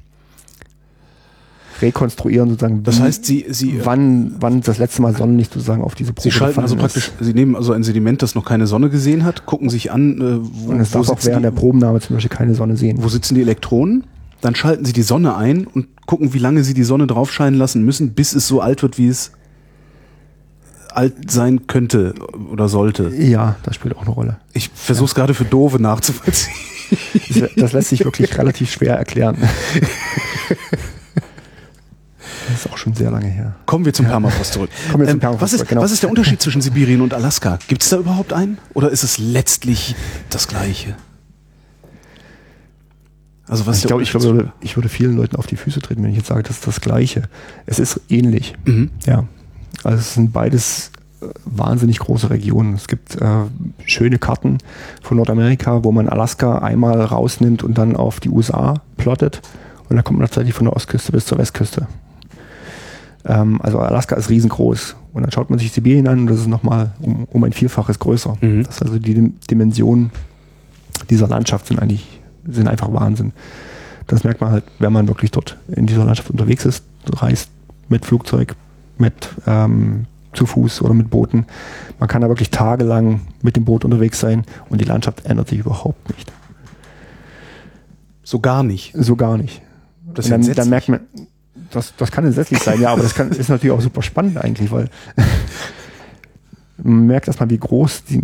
[1.83, 2.83] rekonstruieren sozusagen.
[2.83, 6.31] Das heißt, Sie, Sie wann, wann das letzte Mal Sonnenlicht sozusagen auf diese Probe Sie
[6.31, 7.25] schalten also praktisch, ist.
[7.25, 10.39] Sie nehmen also ein Sediment, das noch keine Sonne gesehen hat, gucken sich an, äh,
[10.41, 12.97] wo, und es darf auch während die, der Probennahme zum Beispiel keine Sonne sehen.
[13.01, 14.05] Wo sitzen die Elektronen?
[14.41, 17.57] Dann schalten Sie die Sonne ein und gucken, wie lange Sie die Sonne drauf scheinen
[17.57, 19.31] lassen müssen, bis es so alt wird, wie es
[20.89, 22.13] alt sein könnte
[22.51, 23.09] oder sollte.
[23.15, 24.37] Ja, das spielt auch eine Rolle.
[24.53, 25.15] Ich versuche es ja.
[25.15, 26.53] gerade für Dove nachzuvollziehen.
[27.55, 29.37] Das lässt sich wirklich relativ schwer erklären.
[32.83, 33.55] Schon sehr lange her.
[33.65, 34.11] Kommen wir zum ja.
[34.11, 34.69] Permafrost zurück.
[34.91, 35.81] Kommen wir zum ähm, Permafrost was, ist, genau.
[35.81, 37.57] was ist der Unterschied zwischen Sibirien und Alaska?
[37.69, 38.57] Gibt es da überhaupt einen?
[38.73, 39.95] Oder ist es letztlich
[40.29, 40.97] das Gleiche?
[43.47, 46.09] Also was ich glaube, ich, würde, ich würde vielen Leuten auf die Füße treten, wenn
[46.09, 47.23] ich jetzt sage, das ist das Gleiche.
[47.65, 48.53] Es ist ähnlich.
[48.65, 48.89] Mhm.
[49.05, 49.27] Ja.
[49.85, 52.73] Also es sind beides äh, wahnsinnig große Regionen.
[52.73, 53.45] Es gibt äh,
[53.85, 54.57] schöne Karten
[55.01, 59.41] von Nordamerika, wo man Alaska einmal rausnimmt und dann auf die USA plottet.
[59.87, 61.87] Und dann kommt man tatsächlich von der Ostküste bis zur Westküste.
[63.25, 64.95] Ähm, also Alaska ist riesengroß.
[65.13, 67.99] Und dann schaut man sich Sibirien an und das ist nochmal um, um ein Vielfaches
[67.99, 68.37] größer.
[68.41, 68.63] Mhm.
[68.63, 70.11] Das also die Dimensionen
[71.09, 73.31] dieser Landschaft sind eigentlich, sind einfach Wahnsinn.
[74.07, 77.49] Das merkt man halt, wenn man wirklich dort in dieser Landschaft unterwegs ist, reist
[77.89, 78.55] mit Flugzeug,
[78.97, 81.45] mit ähm, zu Fuß oder mit Booten.
[81.99, 85.59] Man kann da wirklich tagelang mit dem Boot unterwegs sein und die Landschaft ändert sich
[85.59, 86.31] überhaupt nicht.
[88.23, 88.93] So gar nicht.
[88.95, 89.61] So gar nicht.
[90.13, 91.01] Das dann, dann merkt man,
[91.73, 94.71] das, das kann entsetzlich sein, ja, aber das kann, ist natürlich auch super spannend eigentlich,
[94.71, 94.89] weil
[96.83, 98.21] man merkt erstmal, wie groß die,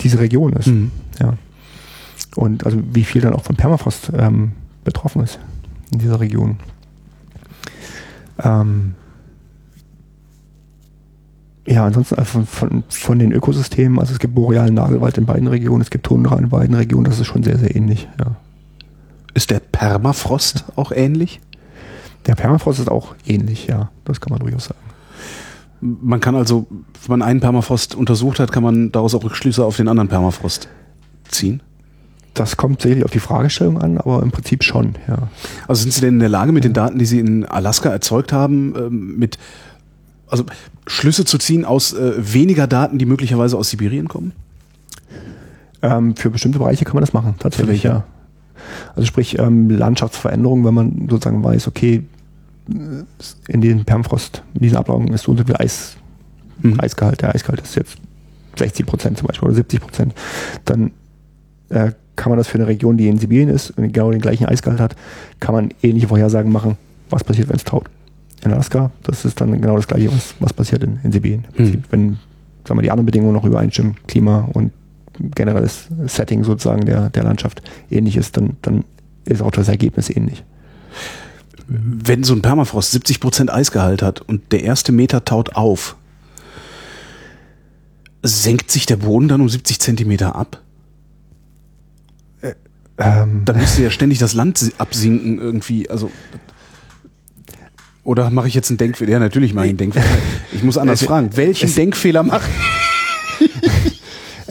[0.00, 0.68] diese Region ist.
[0.68, 0.90] Mhm.
[1.20, 1.34] Ja.
[2.36, 4.52] Und also wie viel dann auch von Permafrost ähm,
[4.84, 5.38] betroffen ist
[5.90, 6.56] in dieser Region.
[8.42, 8.94] Ähm,
[11.66, 15.46] ja, ansonsten also von, von, von, den Ökosystemen, also es gibt borealen Nagelwald in beiden
[15.46, 18.08] Regionen, es gibt Tundra in beiden Regionen, das ist schon sehr, sehr ähnlich.
[18.18, 18.36] Ja.
[19.34, 21.40] Ist der Permafrost auch ähnlich?
[22.26, 23.90] Der Permafrost ist auch ähnlich, ja.
[24.04, 24.78] Das kann man durchaus sagen.
[25.80, 29.76] Man kann also, wenn man einen Permafrost untersucht hat, kann man daraus auch Rückschlüsse auf
[29.76, 30.68] den anderen Permafrost
[31.28, 31.60] ziehen?
[32.34, 35.28] Das kommt sicherlich auf die Fragestellung an, aber im Prinzip schon, ja.
[35.66, 38.32] Also sind Sie denn in der Lage, mit den Daten, die Sie in Alaska erzeugt
[38.32, 39.38] haben, ähm, mit
[40.28, 40.44] also
[40.86, 44.32] Schlüsse zu ziehen aus äh, weniger Daten, die möglicherweise aus Sibirien kommen?
[45.82, 48.04] Ähm, für bestimmte Bereiche kann man das machen, tatsächlich, ja.
[48.94, 52.02] Also sprich ähm, Landschaftsveränderung, wenn man sozusagen weiß, okay,
[53.48, 55.96] in den Permfrost, in diesen Ablagerungen ist so und so viel Eis,
[56.60, 56.78] mhm.
[56.78, 57.20] Eisgehalt.
[57.20, 57.96] Der Eisgehalt ist jetzt
[58.56, 60.14] 60 Prozent zum Beispiel oder 70 Prozent.
[60.64, 60.92] Dann
[61.70, 64.46] äh, kann man das für eine Region, die in Sibirien ist und genau den gleichen
[64.46, 64.96] Eisgehalt hat,
[65.40, 66.76] kann man ähnliche Vorhersagen machen,
[67.10, 67.86] was passiert, wenn es taut.
[68.44, 71.46] In Alaska, das ist dann genau das gleiche, was, was passiert in, in Sibirien.
[71.56, 71.84] Mhm.
[71.90, 72.18] Wenn
[72.66, 74.72] sagen wir, die anderen Bedingungen noch übereinstimmen, Klima und
[75.18, 78.84] generelles Setting sozusagen der, der Landschaft ähnlich ist, dann, dann
[79.24, 80.44] ist auch das Ergebnis ähnlich.
[81.66, 85.96] Wenn so ein Permafrost 70 Prozent Eisgehalt hat und der erste Meter taut auf,
[88.22, 90.60] senkt sich der Boden dann um 70 Zentimeter ab?
[92.40, 92.54] Äh,
[92.98, 95.88] ähm, dann müsste ja ständig das Land absinken irgendwie.
[95.88, 96.10] Also
[98.04, 99.12] oder mache ich jetzt einen Denkfehler?
[99.12, 100.06] Ja, natürlich mache ich einen Denkfehler.
[100.52, 101.36] Ich muss anders fragen.
[101.36, 102.48] Welchen Denkfehler mache
[103.40, 103.50] ich?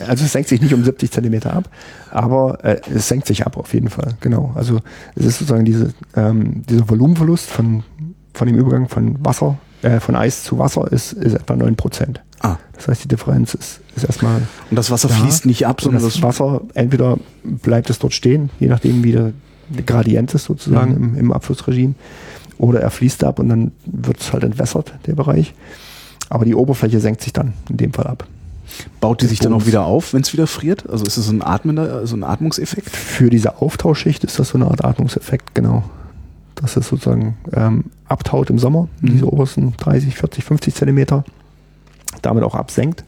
[0.08, 1.68] Also es senkt sich nicht um 70 Zentimeter ab,
[2.10, 4.14] aber äh, es senkt sich ab auf jeden Fall.
[4.20, 4.52] Genau.
[4.54, 4.80] Also
[5.14, 7.82] es ist sozusagen diese, ähm, dieser Volumenverlust von,
[8.34, 12.22] von dem Übergang von Wasser, äh, von Eis zu Wasser ist, ist etwa 9 Prozent.
[12.40, 12.56] Ah.
[12.74, 14.42] Das heißt, die Differenz ist, ist erstmal.
[14.70, 15.14] Und das Wasser da.
[15.14, 19.12] fließt nicht ab, sondern das, das Wasser, entweder bleibt es dort stehen, je nachdem wie
[19.12, 19.32] der,
[19.86, 21.04] Gradient ist sozusagen mhm.
[21.14, 21.94] im, im Abflussregime,
[22.58, 25.54] oder er fließt ab und dann wird es halt entwässert, der Bereich.
[26.28, 28.26] Aber die Oberfläche senkt sich dann in dem Fall ab.
[29.00, 30.88] Baut die sich dann auch wieder auf, wenn es wieder friert?
[30.88, 32.90] Also ist es so ein atmender, so ein Atmungseffekt?
[32.90, 35.84] Für diese Auftauschschicht ist das so eine Art Atmungseffekt, genau.
[36.54, 39.08] Dass es sozusagen ähm, abtaut im Sommer, mhm.
[39.08, 41.24] diese obersten 30, 40, 50 Zentimeter,
[42.22, 43.04] damit auch absenkt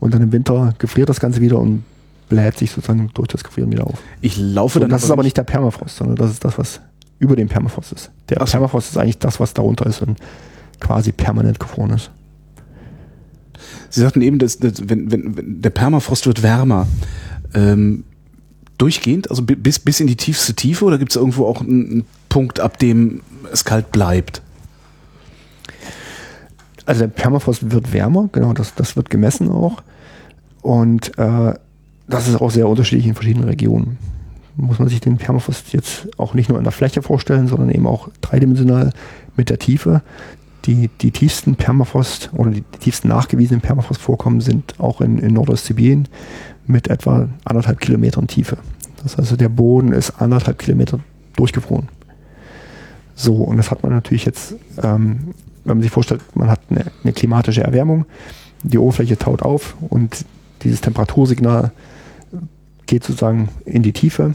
[0.00, 1.84] und dann im Winter gefriert das Ganze wieder und
[2.28, 3.98] bläht sich sozusagen durch das Gefrieren wieder auf.
[4.20, 4.90] Ich laufe so, dann.
[4.90, 6.80] Das ist aber nicht der Permafrost, sondern das ist das, was
[7.18, 8.10] über dem Permafrost ist.
[8.28, 8.50] Der so.
[8.50, 10.18] Permafrost ist eigentlich das, was darunter ist und
[10.80, 12.10] quasi permanent gefroren ist.
[13.92, 16.86] Sie sagten eben, dass, dass wenn, wenn, wenn der Permafrost wird wärmer,
[17.52, 18.04] ähm,
[18.78, 22.04] durchgehend, also bis, bis in die tiefste Tiefe oder gibt es irgendwo auch einen, einen
[22.30, 23.20] Punkt, ab dem
[23.52, 24.40] es kalt bleibt?
[26.86, 29.82] Also der Permafrost wird wärmer, genau, das, das wird gemessen auch.
[30.62, 31.52] Und äh,
[32.08, 33.98] das ist auch sehr unterschiedlich in verschiedenen Regionen.
[34.56, 37.86] Muss man sich den Permafrost jetzt auch nicht nur in der Fläche vorstellen, sondern eben
[37.86, 38.94] auch dreidimensional
[39.36, 40.00] mit der Tiefe
[40.64, 46.08] die, die tiefsten Permafrost oder die, tiefsten nachgewiesenen Permafrostvorkommen sind auch in, in Nordostsibirien
[46.66, 48.58] mit etwa anderthalb Kilometern Tiefe.
[49.02, 51.00] Das heißt, also der Boden ist anderthalb Kilometer
[51.36, 51.88] durchgefroren.
[53.14, 55.34] So, und das hat man natürlich jetzt, ähm,
[55.64, 58.06] wenn man sich vorstellt, man hat eine, eine, klimatische Erwärmung,
[58.62, 60.24] die Oberfläche taut auf und
[60.62, 61.72] dieses Temperatursignal
[62.86, 64.34] geht sozusagen in die Tiefe,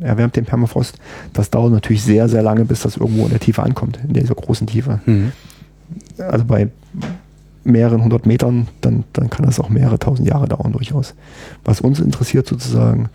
[0.00, 0.98] erwärmt den Permafrost.
[1.32, 4.34] Das dauert natürlich sehr, sehr lange, bis das irgendwo in der Tiefe ankommt, in dieser
[4.34, 5.00] großen Tiefe.
[5.06, 5.32] Mhm
[6.18, 6.68] also bei
[7.64, 11.14] mehreren hundert Metern, dann, dann kann das auch mehrere tausend Jahre dauern durchaus.
[11.64, 13.08] Was uns interessiert sozusagen,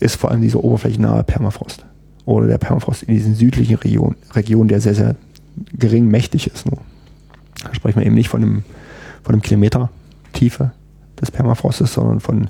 [0.00, 1.84] ist vor allem dieser oberflächennahe Permafrost.
[2.24, 5.16] Oder der Permafrost in diesen südlichen Regionen, Regionen der sehr, sehr
[5.74, 6.66] gering mächtig ist.
[6.66, 6.78] Nur.
[7.62, 8.64] Da sprechen wir eben nicht von einem,
[9.22, 9.90] von einem Kilometer
[10.32, 10.72] Tiefe
[11.20, 12.48] des Permafrostes, sondern von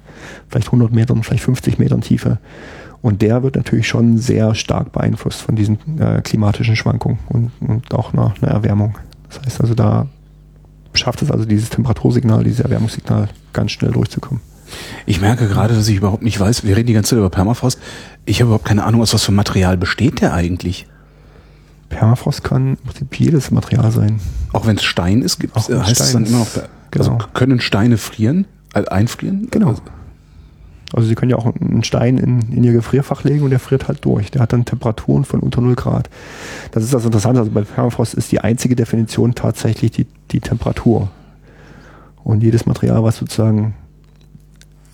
[0.48, 2.38] vielleicht 100 Metern, vielleicht 50 Metern Tiefe.
[3.05, 7.92] Und der wird natürlich schon sehr stark beeinflusst von diesen äh, klimatischen Schwankungen und, und
[7.92, 8.96] auch einer, einer Erwärmung.
[9.28, 10.07] Das heißt also, da
[10.94, 14.40] schafft es also dieses Temperatursignal, dieses Erwärmungssignal ganz schnell durchzukommen.
[15.05, 17.78] Ich merke gerade, dass ich überhaupt nicht weiß, wir reden die ganze Zeit über Permafrost.
[18.24, 20.86] Ich habe überhaupt keine Ahnung, aus was für Material besteht der eigentlich?
[21.90, 24.18] Permafrost kann im Prinzip jedes Material sein.
[24.55, 26.48] Auch wenn es Stein ist, gibt's, heißt Stein es dann immer noch,
[26.96, 27.24] also genau.
[27.34, 29.48] können Steine frieren, äh, einfrieren?
[29.50, 29.68] Genau.
[29.68, 29.82] Also,
[30.95, 33.88] also Sie können ja auch einen Stein in, in Ihr Gefrierfach legen und der friert
[33.88, 34.30] halt durch.
[34.30, 36.09] Der hat dann Temperaturen von unter 0 Grad.
[36.70, 37.40] Das ist das Interessante.
[37.40, 41.11] Also bei Permafrost ist die einzige Definition tatsächlich die, die Temperatur.
[42.22, 43.74] Und jedes Material, was sozusagen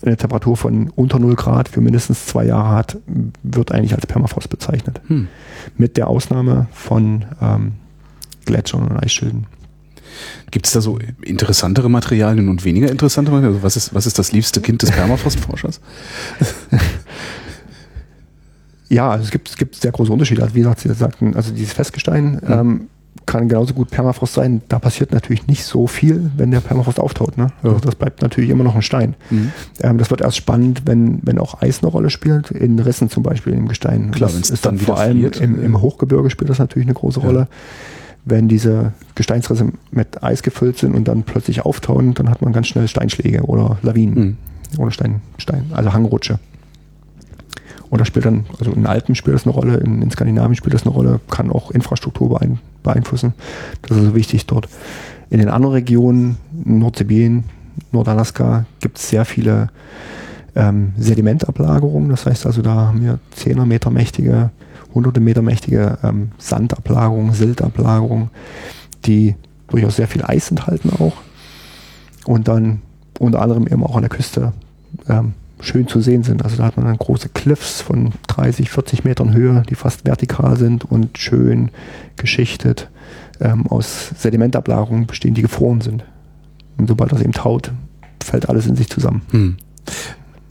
[0.03, 2.97] eine Temperatur von unter 0 Grad für mindestens zwei Jahre hat,
[3.43, 5.01] wird eigentlich als Permafrost bezeichnet.
[5.07, 5.27] Hm.
[5.77, 7.73] Mit der Ausnahme von ähm,
[8.45, 9.45] Gletschern und Eisschilden.
[10.51, 13.55] Gibt es da so interessantere Materialien und weniger interessante Materialien?
[13.55, 15.79] Also was, ist, was ist das liebste Kind des Permafrostforschers?
[18.89, 20.43] ja, also es gibt, es gibt sehr große Unterschiede.
[20.43, 22.39] Also wie gesagt, Sie sagten, also dieses Festgestein mhm.
[22.47, 22.87] ähm,
[23.25, 24.61] kann genauso gut Permafrost sein.
[24.67, 27.37] Da passiert natürlich nicht so viel, wenn der Permafrost auftaut.
[27.37, 27.47] Ne?
[27.63, 29.15] Also das bleibt natürlich immer noch ein Stein.
[29.29, 29.51] Mhm.
[29.81, 33.23] Ähm, das wird erst spannend, wenn, wenn auch Eis eine Rolle spielt, in Rissen zum
[33.23, 34.11] Beispiel im Gestein.
[34.11, 37.19] Klar, das ist dann, dann vor allem im, im, Hochgebirge spielt das natürlich eine große
[37.19, 37.25] ja.
[37.25, 37.47] Rolle
[38.25, 42.67] wenn diese Gesteinsrisse mit Eis gefüllt sind und dann plötzlich auftauen, dann hat man ganz
[42.67, 44.37] schnell Steinschläge oder Lawinen mhm.
[44.77, 46.39] oder Stein, Stein, also Hangrutsche.
[47.89, 50.73] Und da spielt dann, also in Alpen spielt das eine Rolle, in, in Skandinavien spielt
[50.73, 52.39] das eine Rolle, kann auch Infrastruktur
[52.83, 53.33] beeinflussen.
[53.81, 54.69] Das ist also wichtig dort.
[55.29, 57.43] In den anderen Regionen, Nordsibirien,
[57.91, 59.69] Nordalaska, gibt es sehr viele
[60.55, 62.09] ähm, Sedimentablagerungen.
[62.09, 64.51] Das heißt also, da haben wir 10er Meter mächtige,
[64.93, 68.29] hunderte Meter mächtige ähm, Sandablagerungen, Siltablagerungen,
[69.05, 69.35] die
[69.67, 71.13] durchaus sehr viel Eis enthalten auch.
[72.25, 72.81] Und dann
[73.19, 74.53] unter anderem eben auch an der Küste
[75.07, 76.43] ähm, schön zu sehen sind.
[76.43, 80.57] Also da hat man dann große Cliffs von 30, 40 Metern Höhe, die fast vertikal
[80.57, 81.69] sind und schön
[82.17, 82.89] geschichtet
[83.39, 86.03] ähm, aus Sedimentablagerungen bestehen, die gefroren sind.
[86.77, 87.71] Und sobald das eben taut,
[88.23, 89.21] fällt alles in sich zusammen.
[89.31, 89.57] Hm.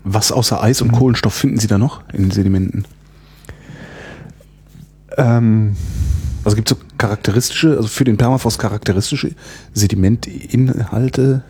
[0.04, 0.96] Was außer Eis und mhm.
[0.96, 2.84] Kohlenstoff finden Sie da noch in den Sedimenten?
[5.16, 5.76] Ähm,
[6.44, 9.32] also gibt es so charakteristische, also für den Permafrost charakteristische
[9.74, 11.42] Sedimentinhalte?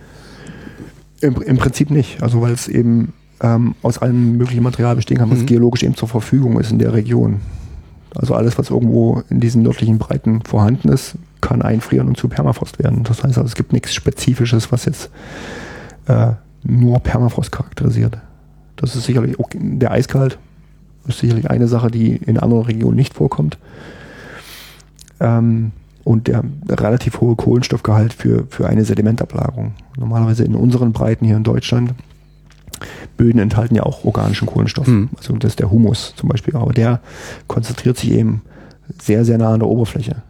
[1.21, 2.23] Im, Im, Prinzip nicht.
[2.23, 5.47] Also weil es eben ähm, aus allem möglichen Material bestehen kann, was mhm.
[5.47, 7.41] geologisch eben zur Verfügung ist in der Region.
[8.15, 12.79] Also alles, was irgendwo in diesen nördlichen Breiten vorhanden ist, kann einfrieren und zu Permafrost
[12.79, 13.05] werden.
[13.05, 15.11] Das heißt also, es gibt nichts Spezifisches, was jetzt
[16.07, 16.33] äh,
[16.65, 18.19] nur Permafrost charakterisiert.
[18.77, 20.39] Das ist sicherlich auch der Eiskalt
[21.15, 23.59] ist sicherlich eine Sache, die in anderen Regionen nicht vorkommt.
[25.21, 25.73] Ähm,
[26.05, 29.73] und der relativ hohe Kohlenstoffgehalt für, für eine Sedimentablagerung.
[29.99, 31.95] Normalerweise in unseren Breiten hier in Deutschland,
[33.17, 34.87] Böden enthalten ja auch organischen Kohlenstoff.
[34.87, 35.11] Mhm.
[35.17, 36.57] Also das ist der Humus zum Beispiel.
[36.57, 37.01] Aber der
[37.47, 38.43] konzentriert sich eben
[38.99, 40.23] sehr, sehr nah an der Oberfläche.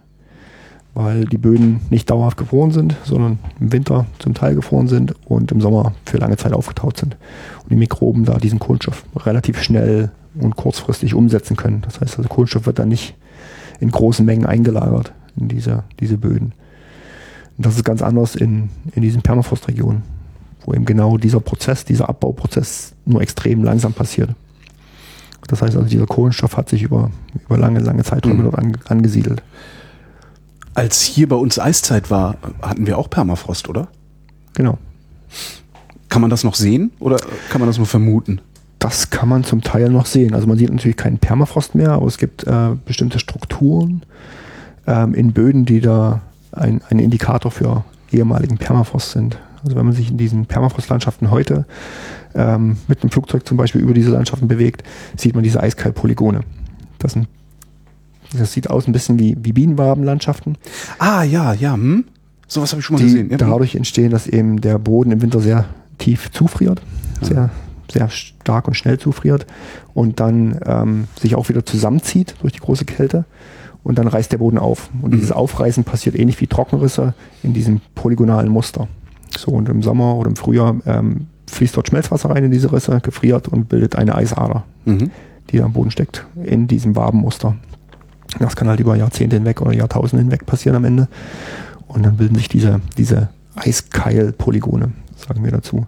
[0.92, 5.52] Weil die Böden nicht dauerhaft gefroren sind, sondern im Winter zum Teil gefroren sind und
[5.52, 7.16] im Sommer für lange Zeit aufgetaut sind.
[7.62, 11.82] Und die Mikroben da diesen Kohlenstoff relativ schnell und kurzfristig umsetzen können.
[11.82, 13.14] Das heißt, also Kohlenstoff wird dann nicht
[13.80, 16.52] in großen Mengen eingelagert in diese, diese Böden.
[17.56, 20.02] Und das ist ganz anders in, in diesen Permafrostregionen,
[20.64, 24.30] wo eben genau dieser Prozess, dieser Abbauprozess nur extrem langsam passiert.
[25.48, 27.10] Das heißt also, dieser Kohlenstoff hat sich über,
[27.44, 28.44] über lange, lange Zeiträume mhm.
[28.44, 29.42] dort an, angesiedelt.
[30.74, 33.88] Als hier bei uns Eiszeit war, hatten wir auch Permafrost, oder?
[34.54, 34.78] Genau.
[36.08, 37.16] Kann man das noch sehen oder
[37.50, 38.40] kann man das nur vermuten?
[38.80, 40.34] Das kann man zum Teil noch sehen.
[40.34, 44.02] Also man sieht natürlich keinen Permafrost mehr, aber es gibt äh, bestimmte Strukturen
[44.86, 46.22] ähm, in Böden, die da
[46.52, 49.38] ein, ein Indikator für ehemaligen Permafrost sind.
[49.62, 51.66] Also wenn man sich in diesen Permafrostlandschaften heute
[52.34, 54.82] ähm, mit einem Flugzeug zum Beispiel über diese Landschaften bewegt,
[55.14, 56.40] sieht man diese Eiskaltpolygone.
[56.98, 57.28] Das, sind,
[58.36, 60.56] das sieht aus ein bisschen wie, wie Bienenwabenlandschaften.
[60.98, 62.04] Ah ja, ja, hm?
[62.46, 63.30] sowas habe ich schon mal die gesehen.
[63.30, 65.66] Ja, dadurch entstehen, dass eben der Boden im Winter sehr
[65.98, 66.80] tief zufriert,
[67.20, 67.26] ja.
[67.28, 67.50] sehr
[67.90, 69.46] sehr stark und schnell zufriert
[69.94, 73.24] und dann ähm, sich auch wieder zusammenzieht durch die große Kälte
[73.82, 74.90] und dann reißt der Boden auf.
[75.00, 75.16] Und mhm.
[75.16, 78.88] dieses Aufreißen passiert ähnlich wie Trockenrisse in diesem polygonalen Muster.
[79.36, 83.00] So, und im Sommer oder im Frühjahr ähm, fließt dort Schmelzwasser rein in diese Risse,
[83.00, 85.10] gefriert und bildet eine Eisader, mhm.
[85.50, 87.56] die am Boden steckt, in diesem Wabenmuster.
[88.38, 91.08] Das kann halt über Jahrzehnte hinweg oder Jahrtausende hinweg passieren am Ende.
[91.88, 95.86] Und dann bilden sich diese, diese Eiskeil-Polygone, sagen wir dazu.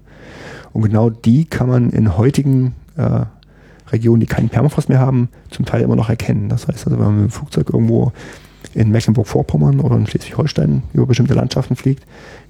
[0.73, 3.25] Und genau die kann man in heutigen äh,
[3.91, 6.49] Regionen, die keinen Permafrost mehr haben, zum Teil immer noch erkennen.
[6.49, 8.13] Das heißt also, wenn man mit dem Flugzeug irgendwo
[8.75, 12.05] in Mecklenburg-Vorpommern oder in Schleswig-Holstein über bestimmte Landschaften fliegt,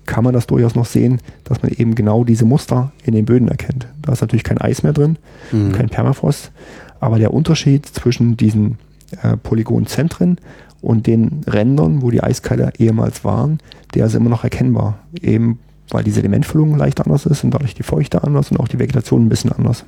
[0.07, 3.49] kann man das durchaus noch sehen, dass man eben genau diese Muster in den Böden
[3.49, 3.89] erkennt.
[4.01, 5.17] Da ist natürlich kein Eis mehr drin,
[5.51, 5.73] mhm.
[5.73, 6.53] kein Permafrost,
[7.01, 8.79] aber der Unterschied zwischen diesen
[9.23, 10.39] äh, Polygonzentren
[10.81, 13.59] und den Rändern, wo die Eiskeile ehemals waren,
[13.95, 14.99] der ist immer noch erkennbar.
[15.21, 15.59] Eben
[15.93, 19.27] weil die Sedimentfüllung leicht anders ist und dadurch die Feuchte anders und auch die Vegetation
[19.27, 19.85] ein bisschen anders.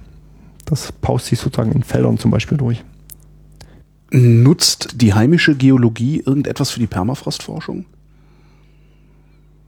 [0.66, 2.84] Das paust sich sozusagen in Feldern zum Beispiel durch.
[4.10, 7.86] Nutzt die heimische Geologie irgendetwas für die Permafrostforschung?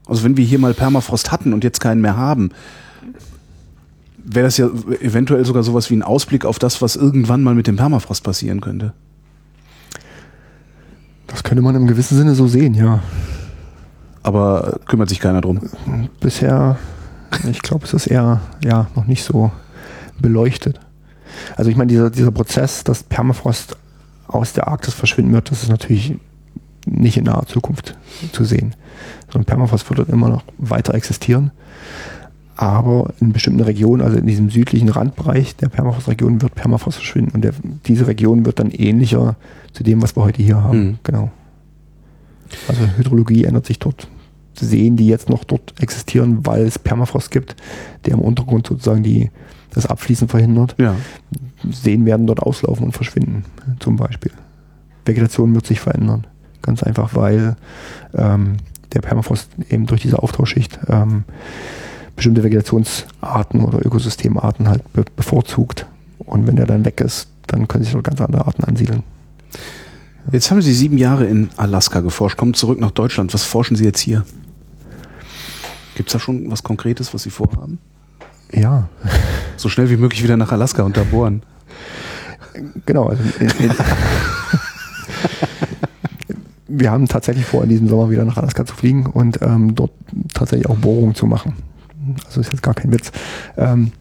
[0.06, 2.50] Also wenn wir hier mal Permafrost hatten und jetzt keinen mehr haben,
[4.24, 4.68] wäre das ja
[5.00, 8.60] eventuell sogar sowas wie ein Ausblick auf das, was irgendwann mal mit dem Permafrost passieren
[8.60, 8.92] könnte.
[11.26, 13.02] Das könnte man im gewissen Sinne so sehen, ja
[14.26, 15.60] aber kümmert sich keiner drum.
[16.18, 16.76] Bisher,
[17.48, 19.52] ich glaube, es ist eher ja, noch nicht so
[20.18, 20.80] beleuchtet.
[21.54, 23.76] Also ich meine, dieser, dieser Prozess, dass Permafrost
[24.26, 26.16] aus der Arktis verschwinden wird, das ist natürlich
[26.86, 27.96] nicht in naher Zukunft
[28.32, 28.74] zu sehen.
[29.32, 31.52] So ein Permafrost wird immer noch weiter existieren.
[32.56, 37.30] Aber in bestimmten Regionen, also in diesem südlichen Randbereich der Permafrostregion, wird Permafrost verschwinden.
[37.32, 37.52] Und der,
[37.86, 39.36] diese Region wird dann ähnlicher
[39.72, 40.78] zu dem, was wir heute hier haben.
[40.78, 40.98] Mhm.
[41.04, 41.30] Genau.
[42.66, 44.08] Also Hydrologie ändert sich dort
[44.58, 47.56] Seen, die jetzt noch dort existieren, weil es Permafrost gibt,
[48.04, 49.30] der im Untergrund sozusagen die,
[49.70, 50.74] das Abfließen verhindert.
[50.78, 50.94] Ja.
[51.70, 53.44] Seen werden dort auslaufen und verschwinden,
[53.80, 54.32] zum Beispiel.
[55.04, 56.26] Vegetation wird sich verändern.
[56.62, 57.56] Ganz einfach, weil
[58.14, 58.56] ähm,
[58.92, 61.24] der Permafrost eben durch diese Auftauschschicht ähm,
[62.16, 65.86] bestimmte Vegetationsarten oder Ökosystemarten halt be bevorzugt.
[66.18, 69.02] Und wenn der dann weg ist, dann können sich noch ganz andere Arten ansiedeln.
[70.32, 73.32] Jetzt haben Sie sieben Jahre in Alaska geforscht, kommen zurück nach Deutschland.
[73.32, 74.24] Was forschen Sie jetzt hier?
[75.96, 77.78] Gibt es da schon was Konkretes, was Sie vorhaben?
[78.52, 78.88] Ja.
[79.56, 81.42] So schnell wie möglich wieder nach Alaska und da bohren.
[82.84, 83.06] Genau.
[83.06, 83.72] Also in, in
[86.68, 89.92] wir haben tatsächlich vor, in diesem Sommer wieder nach Alaska zu fliegen und ähm, dort
[90.34, 91.54] tatsächlich auch Bohrungen zu machen.
[92.26, 93.10] Also ist jetzt gar kein Witz.
[93.56, 93.92] Ähm,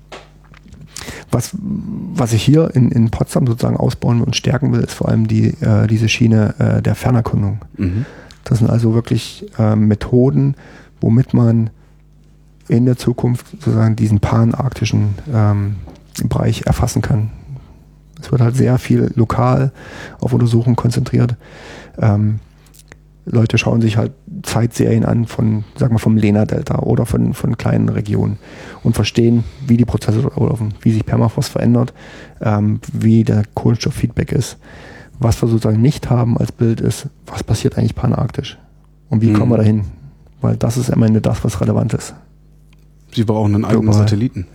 [1.31, 5.27] was, was ich hier in, in Potsdam sozusagen ausbauen und stärken will, ist vor allem
[5.27, 7.59] die, äh, diese Schiene äh, der Fernerkundung.
[7.77, 8.05] Mhm.
[8.43, 10.55] Das sind also wirklich äh, Methoden,
[10.99, 11.69] womit man
[12.67, 15.75] in der Zukunft sozusagen diesen panarktischen ähm,
[16.25, 17.31] Bereich erfassen kann.
[18.21, 19.71] Es wird halt sehr viel lokal
[20.19, 21.35] auf Untersuchungen konzentriert.
[21.99, 22.39] Ähm,
[23.25, 24.13] Leute schauen sich halt
[24.43, 28.37] Zeitserien an von, sag mal, vom Lena-Delta oder von, von kleinen Regionen
[28.83, 31.93] und verstehen, wie die Prozesse laufen, wie sich Permafrost verändert,
[32.41, 34.57] ähm, wie der Kohlenstofffeedback ist.
[35.17, 38.59] Was wir sozusagen nicht haben als Bild ist, was passiert eigentlich panarktisch?
[39.09, 39.39] Und wie mhm.
[39.39, 39.85] kommen wir dahin?
[40.41, 42.13] Weil das ist am Ende das, was relevant ist.
[43.15, 44.47] Sie brauchen einen eigenen Satelliten.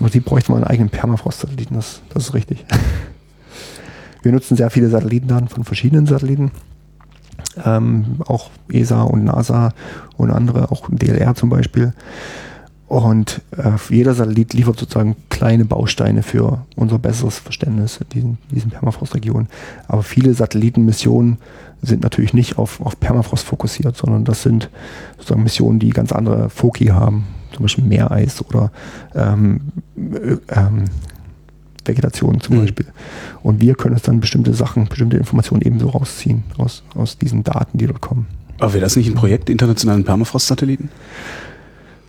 [0.00, 2.64] Aber Sie bräuchten mal einen eigenen Permafrost-Satelliten, das, das ist richtig.
[4.22, 6.50] Wir nutzen sehr viele Satellitendaten von verschiedenen Satelliten
[7.64, 9.72] ähm, auch ESA und NASA
[10.16, 11.92] und andere, auch DLR zum Beispiel.
[12.86, 18.70] Und äh, jeder Satellit liefert sozusagen kleine Bausteine für unser besseres Verständnis in diesen, diesen
[18.70, 19.48] Permafrostregionen.
[19.88, 21.38] Aber viele Satellitenmissionen
[21.82, 24.70] sind natürlich nicht auf, auf Permafrost fokussiert, sondern das sind
[25.16, 28.70] sozusagen Missionen, die ganz andere Foki haben, zum Beispiel Meereis oder
[29.14, 29.60] ähm,
[29.96, 30.84] ähm,
[31.84, 32.60] Vegetation zum mhm.
[32.62, 32.86] Beispiel.
[33.42, 37.78] Und wir können uns dann bestimmte Sachen, bestimmte Informationen ebenso rausziehen aus, aus diesen Daten,
[37.78, 38.26] die dort kommen.
[38.58, 40.88] Aber wäre das nicht ein Projekt internationalen Permafrost-Satelliten?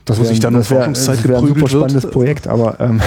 [0.06, 2.14] Das muss ich dann das wär, das wäre ein super spannendes wird.
[2.14, 3.02] Projekt, aber ähm,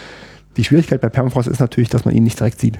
[0.56, 2.78] die Schwierigkeit bei Permafrost ist natürlich, dass man ihn nicht direkt sieht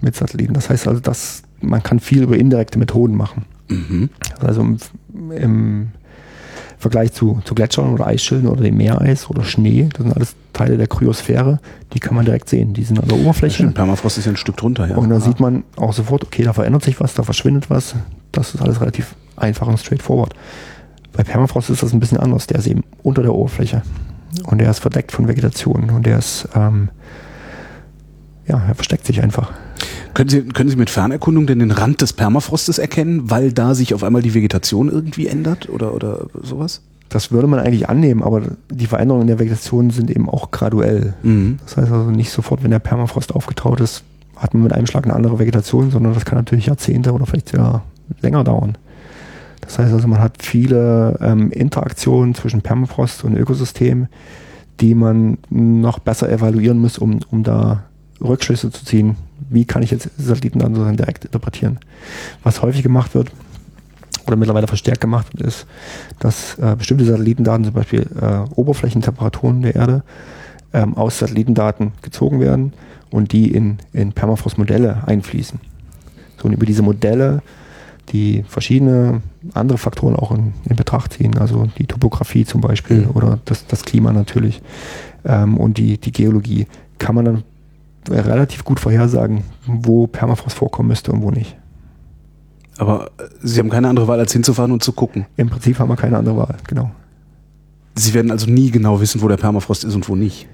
[0.00, 0.54] mit Satelliten.
[0.54, 3.44] Das heißt also, dass man kann viel über indirekte Methoden machen.
[3.68, 4.10] Mhm.
[4.40, 4.78] Also im,
[5.32, 5.88] im
[6.82, 10.76] Vergleich zu, zu Gletschern oder Eisschilden oder dem Meereis oder Schnee, das sind alles Teile
[10.76, 11.60] der Kryosphäre,
[11.92, 12.74] die kann man direkt sehen.
[12.74, 13.54] Die sind an der Oberfläche.
[13.54, 14.96] Stimmt, Permafrost ist ja ein Stück drunter, ja.
[14.96, 17.94] Und da sieht man auch sofort, okay, da verändert sich was, da verschwindet was.
[18.32, 20.34] Das ist alles relativ einfach und straightforward.
[21.12, 22.48] Bei Permafrost ist das ein bisschen anders.
[22.48, 23.82] Der ist eben unter der Oberfläche.
[24.44, 25.90] Und der ist verdeckt von Vegetation.
[25.90, 26.88] Und der ist, ähm,
[28.48, 29.52] ja, er versteckt sich einfach.
[30.14, 33.94] Können Sie, können Sie mit Fernerkundung denn den Rand des Permafrostes erkennen, weil da sich
[33.94, 36.82] auf einmal die Vegetation irgendwie ändert oder, oder sowas?
[37.08, 41.14] Das würde man eigentlich annehmen, aber die Veränderungen in der Vegetation sind eben auch graduell.
[41.22, 41.58] Mhm.
[41.64, 44.02] Das heißt also nicht sofort, wenn der Permafrost aufgetaut ist,
[44.36, 47.50] hat man mit einem Schlag eine andere Vegetation, sondern das kann natürlich Jahrzehnte oder vielleicht
[47.50, 47.84] sogar
[48.22, 48.78] länger dauern.
[49.60, 54.08] Das heißt also, man hat viele ähm, Interaktionen zwischen Permafrost und Ökosystem,
[54.80, 57.84] die man noch besser evaluieren muss, um, um da
[58.22, 59.16] Rückschlüsse zu ziehen.
[59.50, 61.78] Wie kann ich jetzt Satelliten dann sozusagen direkt interpretieren?
[62.42, 63.30] Was häufig gemacht wird,
[64.26, 65.66] oder mittlerweile verstärkt gemacht wird, ist,
[66.18, 70.02] dass äh, bestimmte Satellitendaten, zum Beispiel äh, Oberflächentemperaturen der Erde,
[70.72, 72.72] ähm, aus Satellitendaten gezogen werden
[73.10, 75.60] und die in, in Permafrost-Modelle einfließen.
[76.38, 77.42] So, und über diese Modelle,
[78.08, 79.22] die verschiedene
[79.54, 83.10] andere Faktoren auch in, in Betracht ziehen, also die Topografie zum Beispiel mhm.
[83.10, 84.62] oder das, das Klima natürlich
[85.24, 86.66] ähm, und die, die Geologie,
[86.98, 87.44] kann man dann
[88.08, 91.56] relativ gut vorhersagen, wo Permafrost vorkommen müsste und wo nicht.
[92.78, 95.26] Aber äh, Sie haben keine andere Wahl, als hinzufahren und zu gucken.
[95.36, 96.90] Im Prinzip haben wir keine andere Wahl, genau.
[97.94, 100.48] Sie werden also nie genau wissen, wo der Permafrost ist und wo nicht.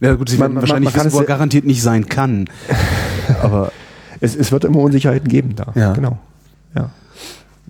[0.00, 2.48] Ja gut, Sie man, werden wahrscheinlich man wissen, wo er garantiert nicht sein kann.
[3.42, 3.72] Aber
[4.20, 5.72] es, es, wird immer Unsicherheiten geben da.
[5.74, 5.92] Ja.
[5.92, 6.18] Genau.
[6.74, 6.90] Ja.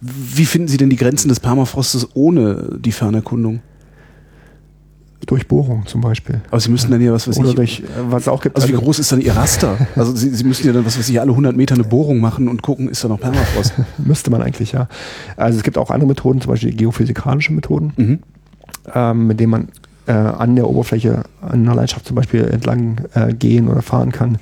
[0.01, 3.61] Wie finden Sie denn die Grenzen des Permafrostes ohne die Fernerkundung?
[5.27, 6.41] Durch Bohrung zum Beispiel.
[6.51, 8.57] Aber Sie müssen dann ja was weiß Oder ich, durch, was auch gibt.
[8.57, 9.77] Also wie groß ist dann Ihr Raster?
[9.95, 12.49] Also Sie, Sie müssen ja dann was weiß ich alle 100 Meter eine Bohrung machen
[12.49, 13.75] und gucken, ist da noch Permafrost?
[13.99, 14.89] Müsste man eigentlich, ja.
[15.37, 18.19] Also es gibt auch andere Methoden, zum Beispiel geophysikalische Methoden, mhm.
[18.95, 19.69] ähm, mit denen man
[20.07, 24.39] äh, an der Oberfläche, an einer Landschaft zum Beispiel entlang äh, gehen oder fahren kann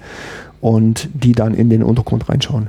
[0.60, 2.68] und die dann in den Untergrund reinschauen.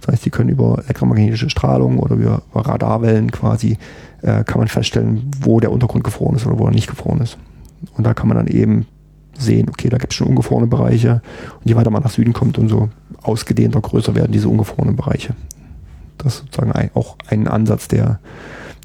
[0.00, 3.78] Das heißt, die können über elektromagnetische Strahlung oder über Radarwellen quasi
[4.26, 7.38] äh, kann man feststellen, wo der Untergrund gefroren ist oder wo er nicht gefroren ist.
[7.96, 8.86] Und da kann man dann eben
[9.38, 11.22] sehen, okay, da gibt es schon ungefrorene Bereiche.
[11.60, 12.88] Und je weiter man nach Süden kommt, umso
[13.22, 15.34] ausgedehnter, größer werden diese ungefrorenen Bereiche.
[16.18, 18.18] Das ist sozusagen ein, auch ein Ansatz, der,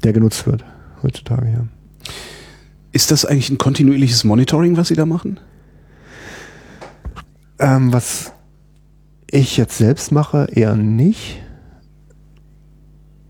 [0.04, 0.64] der genutzt wird
[1.02, 1.64] heutzutage, ja.
[2.92, 5.40] Ist das eigentlich ein kontinuierliches Monitoring, was Sie da machen?
[7.58, 8.32] Ähm, was
[9.30, 11.42] ich jetzt selbst mache, eher nicht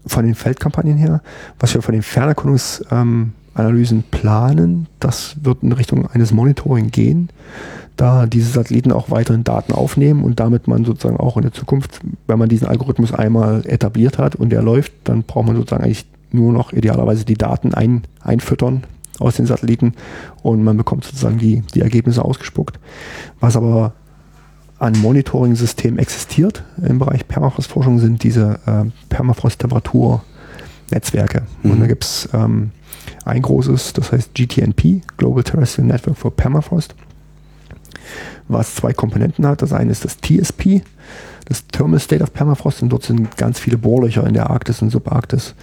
[0.07, 1.23] von den Feldkampagnen her.
[1.59, 7.31] Was wir von den Fernerkundungsanalysen ähm, planen, das wird in Richtung eines Monitoring gehen.
[7.97, 12.01] da diese Satelliten auch weiterhin Daten aufnehmen und damit man sozusagen auch in der Zukunft,
[12.27, 16.07] wenn man diesen Algorithmus einmal etabliert hat und der läuft, dann braucht man sozusagen eigentlich
[16.31, 18.85] nur noch idealerweise die Daten ein, einfüttern
[19.19, 19.95] aus den Satelliten
[20.43, 22.79] und man bekommt sozusagen die, die Ergebnisse ausgespuckt.
[23.41, 23.93] Was aber
[24.83, 31.45] an Monitoring-System existiert im Bereich Permafrostforschung sind diese äh, Permafrost-Temperatur-Netzwerke.
[31.63, 31.71] Mhm.
[31.71, 32.73] Und da gibt es ähm,
[33.25, 36.97] ein großes, das heißt GTNP, Global Terrestrial Network for Permafrost,
[38.49, 39.63] was zwei Komponenten hat.
[39.63, 40.83] Das eine ist das TSP,
[41.45, 44.91] das Thermal State of Permafrost, und dort sind ganz viele Bohrlöcher in der Arktis und
[44.91, 45.55] Subarktis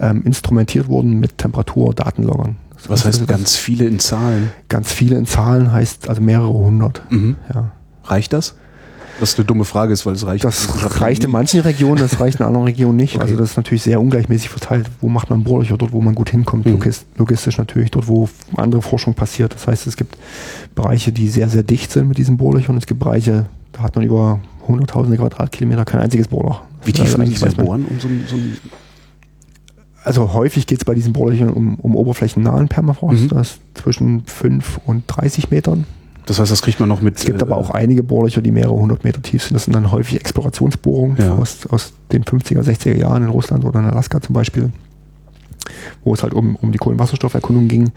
[0.00, 2.56] ähm, instrumentiert worden mit Temperaturdatenloggern.
[2.88, 4.50] Was heißt ganz viele in Zahlen?
[4.68, 7.02] Ganz viele in Zahlen heißt also mehrere hundert.
[7.10, 7.36] Mhm.
[7.54, 7.70] Ja.
[8.02, 8.56] Reicht das?
[9.20, 10.44] Was eine dumme Frage ist, weil es reicht.
[10.44, 13.16] Das reicht in manchen Regionen, das reicht in anderen Regionen nicht.
[13.16, 13.24] Okay.
[13.24, 14.90] Also das ist natürlich sehr ungleichmäßig verteilt.
[15.00, 15.76] Wo macht man Bohrlöcher?
[15.76, 16.66] Dort, wo man gut hinkommt.
[16.66, 16.80] Mhm.
[17.16, 17.90] Logistisch natürlich.
[17.90, 19.54] Dort, wo andere Forschung passiert.
[19.54, 20.16] Das heißt, es gibt
[20.74, 22.76] Bereiche, die sehr, sehr dicht sind mit diesen Bohrlöchern.
[22.76, 26.62] Es gibt Bereiche, da hat man über hunderttausende Quadratkilometer kein einziges Bohrloch.
[26.84, 27.86] Wie tief also eigentlich bei Bohren?
[27.86, 28.36] Um so, so
[30.04, 33.22] also häufig geht es bei diesen Bohrlöchern um, um oberflächennahen Permafrost.
[33.22, 33.28] Mhm.
[33.28, 35.86] Das ist zwischen 5 und 30 Metern.
[36.26, 37.18] Das heißt, das kriegt man noch mit.
[37.18, 39.54] Es gibt äh, aber auch einige Bohrlöcher, die mehrere hundert Meter tief sind.
[39.54, 41.34] Das sind dann häufig Explorationsbohrungen ja.
[41.34, 44.72] aus, aus den 50er, 60er Jahren in Russland oder in Alaska zum Beispiel,
[46.02, 47.92] wo es halt um, um die Kohlenwasserstofferkundung ging,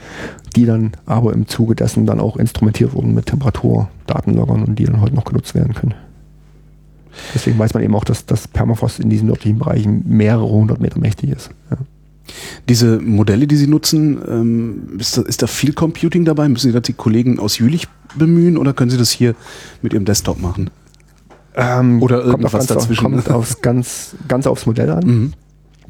[0.55, 5.01] die dann aber im Zuge dessen dann auch instrumentiert wurden mit Temperaturdatenloggern und die dann
[5.01, 5.95] heute noch genutzt werden können.
[7.33, 10.99] Deswegen weiß man eben auch, dass das Permafrost in diesen nördlichen Bereichen mehrere hundert Meter
[10.99, 11.49] mächtig ist.
[11.71, 11.77] Ja.
[12.69, 16.47] Diese Modelle, die Sie nutzen, ähm, ist, da, ist da viel Computing dabei?
[16.49, 19.35] Müssen Sie da die Kollegen aus Jülich bemühen oder können Sie das hier
[19.81, 20.69] mit Ihrem Desktop machen?
[21.55, 23.05] Ähm, oder irgendwas dazwischen?
[23.05, 25.05] Auf, kommt aufs, ganz, ganz aufs Modell an.
[25.05, 25.33] Mhm.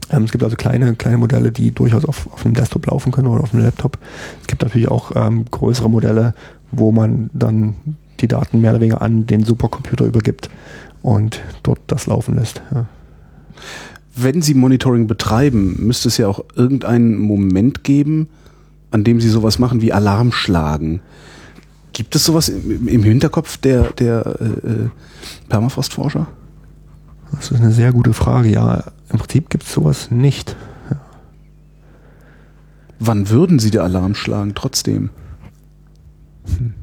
[0.10, 3.28] Ähm, es gibt also kleine, kleine Modelle, die durchaus auf, auf einem Desktop laufen können
[3.28, 3.98] oder auf einem Laptop.
[4.42, 6.34] Es gibt natürlich auch ähm, größere Modelle,
[6.72, 7.76] wo man dann
[8.20, 10.50] die Daten mehr oder weniger an den Supercomputer übergibt
[11.02, 12.62] und dort das laufen lässt.
[12.74, 12.86] Ja
[14.18, 18.28] wenn Sie Monitoring betreiben, müsste es ja auch irgendeinen Moment geben,
[18.92, 21.02] an dem Sie sowas machen wie Alarm schlagen.
[21.94, 24.90] Gibt es sowas im, im Hinterkopf der, der äh, äh,
[25.50, 26.28] Permafrostforscher?
[27.32, 28.50] Das ist eine sehr gute Frage.
[28.50, 30.56] Ja, im Prinzip gibt es sowas nicht.
[30.90, 31.02] Ja.
[33.00, 35.10] Wann würden Sie der Alarm schlagen trotzdem?
[36.58, 36.74] Hm.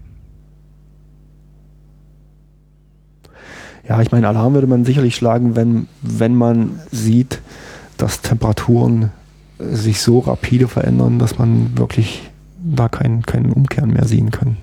[3.89, 7.41] Ja, ich meine, Alarm würde man sicherlich schlagen, wenn, wenn man sieht,
[7.99, 9.11] dass Temperaturen
[9.59, 12.31] äh, sich so rapide verändern, dass man wirklich
[12.65, 14.57] da keinen, keinen Umkehren mehr sehen kann.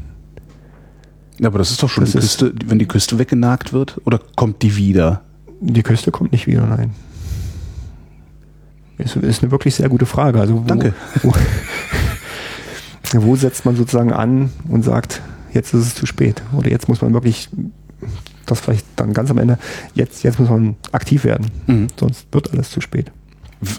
[1.40, 4.20] Ja, aber das ist doch schon das die Küste, wenn die Küste weggenagt wird, oder
[4.36, 5.22] kommt die wieder?
[5.60, 6.92] Die Küste kommt nicht wieder, nein.
[8.98, 10.40] Ist, ist eine wirklich sehr gute Frage.
[10.40, 10.94] Also wo, Danke.
[11.24, 11.34] Wo,
[13.14, 15.22] wo setzt man sozusagen an und sagt,
[15.54, 16.42] jetzt ist es zu spät?
[16.56, 17.50] Oder jetzt muss man wirklich
[18.46, 19.58] das vielleicht dann ganz am Ende,
[19.94, 21.88] jetzt, jetzt muss man aktiv werden, mhm.
[22.00, 23.12] sonst wird alles zu spät.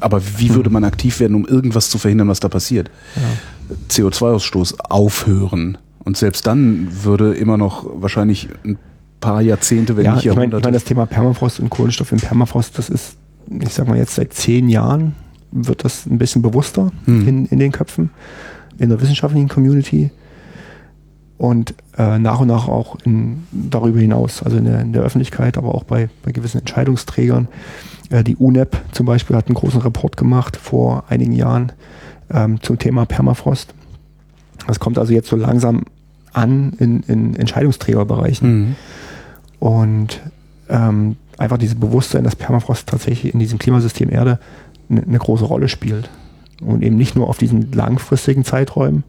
[0.01, 2.91] Aber wie würde man aktiv werden, um irgendwas zu verhindern, was da passiert?
[3.17, 3.77] Ja.
[3.91, 5.79] CO2-Ausstoß aufhören.
[6.05, 8.79] Und selbst dann würde immer noch wahrscheinlich ein
[9.21, 10.59] paar Jahrzehnte, wenn ja, nicht Jahrhunderte.
[10.59, 13.17] Ich meine, mein, das Thema Permafrost und Kohlenstoff im Permafrost, das ist,
[13.61, 15.15] ich sag mal jetzt seit zehn Jahren
[15.51, 17.29] wird das ein bisschen bewusster hm.
[17.29, 18.11] in, in den Köpfen,
[18.79, 20.11] in der wissenschaftlichen Community
[21.43, 25.59] und äh, nach und nach auch in, darüber hinaus, also in der, in der, Öffentlichkeit,
[25.59, 27.49] aber auch bei, bei gewissen Entscheidungsträgern.
[28.11, 31.73] Äh, die UNEP zum Beispiel hat einen großen Report gemacht vor einigen Jahren
[32.33, 33.75] ähm, zum Thema Permafrost.
[34.69, 35.83] Das kommt also jetzt so langsam
[36.33, 38.49] an in, in Entscheidungsträgerbereichen.
[38.49, 38.77] Mhm.
[39.59, 40.21] Und
[40.69, 44.39] ähm, einfach dieses Bewusstsein, dass Permafrost tatsächlich in diesem Klimasystem Erde
[44.89, 46.09] eine, eine große Rolle spielt.
[46.61, 49.03] Und eben nicht nur auf diesen langfristigen Zeiträumen,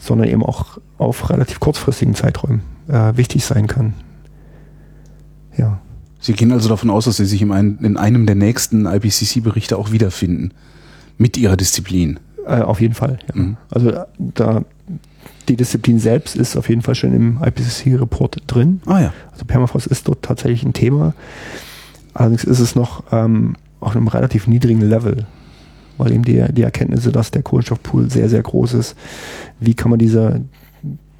[0.00, 3.94] sondern eben auch auf relativ kurzfristigen Zeiträumen äh, wichtig sein kann.
[5.56, 5.80] Ja.
[6.18, 7.50] Sie gehen also davon aus, dass Sie sich in
[7.96, 10.52] einem der nächsten IPCC-Berichte auch wiederfinden.
[11.16, 12.18] Mit Ihrer Disziplin.
[12.46, 13.18] Äh, auf jeden Fall.
[13.28, 13.40] Ja.
[13.40, 13.56] Mhm.
[13.70, 14.64] Also da
[15.48, 18.80] die Disziplin selbst ist auf jeden Fall schon im IPCC-Report drin.
[18.86, 19.12] Ah ja.
[19.32, 21.14] Also Permafrost ist dort tatsächlich ein Thema.
[22.14, 25.26] Allerdings ist es noch ähm, auf einem relativ niedrigen Level
[26.00, 28.96] weil eben die, die Erkenntnisse, dass der Kohlenstoffpool sehr, sehr groß ist,
[29.60, 30.40] wie kann man diese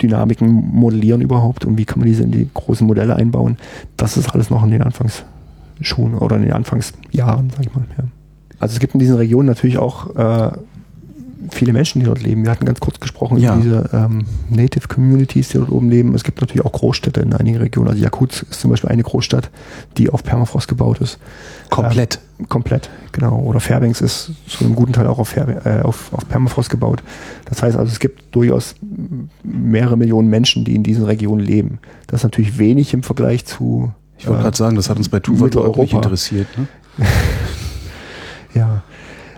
[0.01, 3.57] Dynamiken modellieren überhaupt und wie kann man diese in die großen Modelle einbauen,
[3.97, 7.85] das ist alles noch in den Anfangsschuhen oder in den Anfangsjahren, sag ich mal.
[7.97, 8.05] Ja.
[8.59, 10.53] Also es gibt in diesen Regionen natürlich auch äh,
[11.51, 12.45] viele Menschen, die dort leben.
[12.45, 13.55] Wir hatten ganz kurz gesprochen Ja.
[13.55, 16.15] über diese ähm, Native Communities, die dort oben leben.
[16.15, 17.89] Es gibt natürlich auch Großstädte in einigen Regionen.
[17.91, 19.51] Also Jakutsk ist zum Beispiel eine Großstadt,
[19.97, 21.19] die auf Permafrost gebaut ist.
[21.71, 22.21] Komplett.
[22.49, 23.39] Komplett, genau.
[23.41, 27.03] Oder Fairbanks ist zu einem guten Teil auch auf, Fair, äh, auf, auf Permafrost gebaut.
[27.47, 28.75] Das heißt also, es gibt durchaus
[29.43, 31.79] mehrere Millionen Menschen, die in diesen Regionen leben.
[32.07, 33.93] Das ist natürlich wenig im Vergleich zu.
[34.19, 36.47] Ich wollte äh, gerade sagen, das hat uns bei Tuvalu auch nicht interessiert.
[36.57, 36.67] Ne?
[38.55, 38.83] Ja,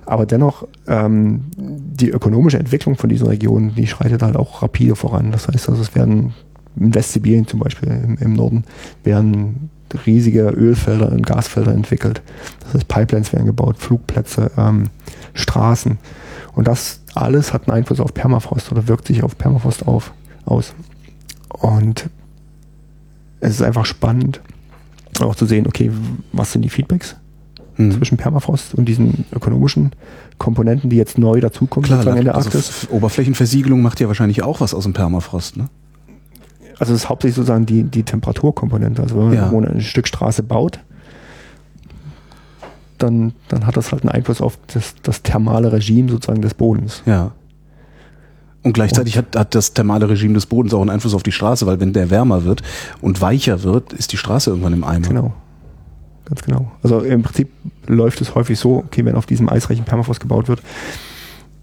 [0.04, 5.32] aber dennoch, ähm, die ökonomische Entwicklung von diesen Regionen, die schreitet halt auch rapide voran.
[5.32, 6.34] Das heißt also, es werden
[6.76, 8.64] in Westsibirien zum Beispiel im, im Norden
[9.04, 9.70] werden
[10.06, 12.22] riesige Ölfelder und Gasfelder entwickelt.
[12.60, 14.88] Das heißt, Pipelines werden gebaut, Flugplätze, ähm,
[15.34, 15.98] Straßen.
[16.54, 20.12] Und das alles hat einen Einfluss auf Permafrost oder wirkt sich auf Permafrost auf,
[20.44, 20.74] aus.
[21.48, 22.08] Und
[23.40, 24.40] es ist einfach spannend,
[25.20, 25.90] auch zu sehen, okay,
[26.32, 27.16] was sind die Feedbacks?
[27.76, 27.92] Mhm.
[27.92, 29.92] zwischen Permafrost und diesen ökonomischen
[30.38, 32.68] Komponenten, die jetzt neu dazukommen Klar, sozusagen in der also Arktis.
[32.68, 35.68] F- Oberflächenversiegelung macht ja wahrscheinlich auch was aus dem Permafrost, ne?
[36.78, 39.02] Also es ist hauptsächlich sozusagen die, die Temperaturkomponente.
[39.02, 39.70] Also wenn man Ja.
[39.70, 40.80] ein Stück Straße baut,
[42.98, 47.02] dann, dann hat das halt einen Einfluss auf das, das thermale Regime sozusagen des Bodens.
[47.06, 47.32] Ja.
[48.62, 51.66] Und gleichzeitig hat, hat das thermale Regime des Bodens auch einen Einfluss auf die Straße,
[51.66, 52.62] weil wenn der wärmer wird
[53.00, 55.08] und weicher wird, ist die Straße irgendwann im Eimer.
[55.08, 55.32] Genau.
[56.32, 56.72] Ganz genau.
[56.82, 57.50] Also im Prinzip
[57.86, 60.62] läuft es häufig so, okay, wenn auf diesem eisreichen Permafrost gebaut wird,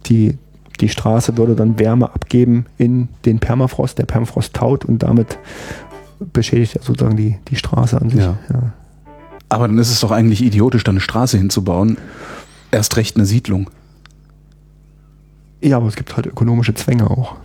[0.05, 0.37] die,
[0.79, 5.39] die Straße würde dann Wärme abgeben in den Permafrost, der Permafrost taut und damit
[6.33, 8.19] beschädigt er sozusagen die, die Straße an sich.
[8.19, 8.37] Ja.
[9.49, 11.97] Aber dann ist es doch eigentlich idiotisch, da eine Straße hinzubauen.
[12.69, 13.71] Erst recht eine Siedlung.
[15.63, 17.37] ja, aber es gibt halt ökonomische Zwänge auch.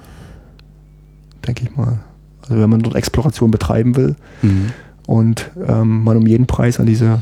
[1.46, 2.00] Denke ich mal.
[2.42, 4.72] Also wenn man dort Exploration betreiben will Mhm.
[5.06, 7.20] Und ähm, man um jeden Preis an diese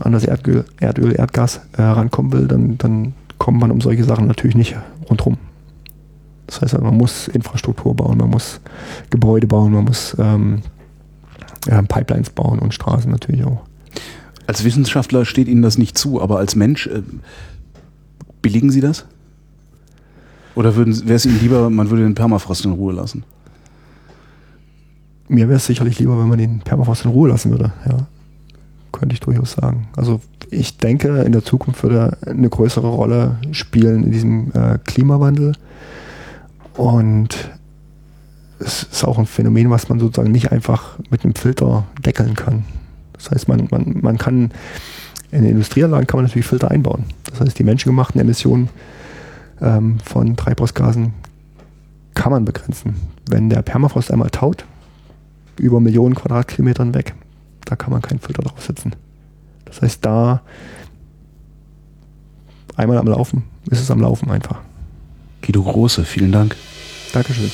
[0.00, 4.54] an das Erdöl, Erdöl Erdgas äh, will, dann, dann kommt man um solche Sachen natürlich
[4.54, 4.76] nicht
[5.10, 5.38] rundherum.
[6.46, 8.60] Das heißt, man muss Infrastruktur bauen, man muss
[9.10, 10.62] Gebäude bauen, man muss ähm,
[11.66, 13.62] ja, Pipelines bauen und Straßen natürlich auch.
[14.46, 17.02] Als Wissenschaftler steht Ihnen das nicht zu, aber als Mensch äh,
[18.42, 19.06] billigen Sie das?
[20.54, 23.24] Oder wäre es Ihnen lieber, man würde den Permafrost in Ruhe lassen?
[25.32, 28.06] Mir wäre es sicherlich lieber, wenn man den Permafrost in Ruhe lassen würde, ja.
[28.92, 29.88] Könnte ich durchaus sagen.
[29.96, 30.20] Also
[30.50, 35.54] ich denke, in der Zukunft würde er eine größere Rolle spielen in diesem äh, Klimawandel.
[36.76, 37.50] Und
[38.58, 42.64] es ist auch ein Phänomen, was man sozusagen nicht einfach mit einem Filter deckeln kann.
[43.14, 44.50] Das heißt, man, man, man kann
[45.30, 47.04] in Industrieanlagen kann man natürlich Filter einbauen.
[47.30, 48.68] Das heißt, die menschengemachten Emissionen
[49.62, 51.14] ähm, von Treibhausgasen
[52.12, 52.96] kann man begrenzen.
[53.30, 54.66] Wenn der Permafrost einmal taut,
[55.58, 57.14] über Millionen Quadratkilometern weg,
[57.64, 58.94] da kann man keinen Filter draufsetzen.
[59.64, 60.42] Das heißt, da
[62.76, 64.60] einmal am Laufen ist es am Laufen einfach.
[65.42, 66.56] Guido Große, vielen Dank.
[67.12, 67.50] Dankeschön.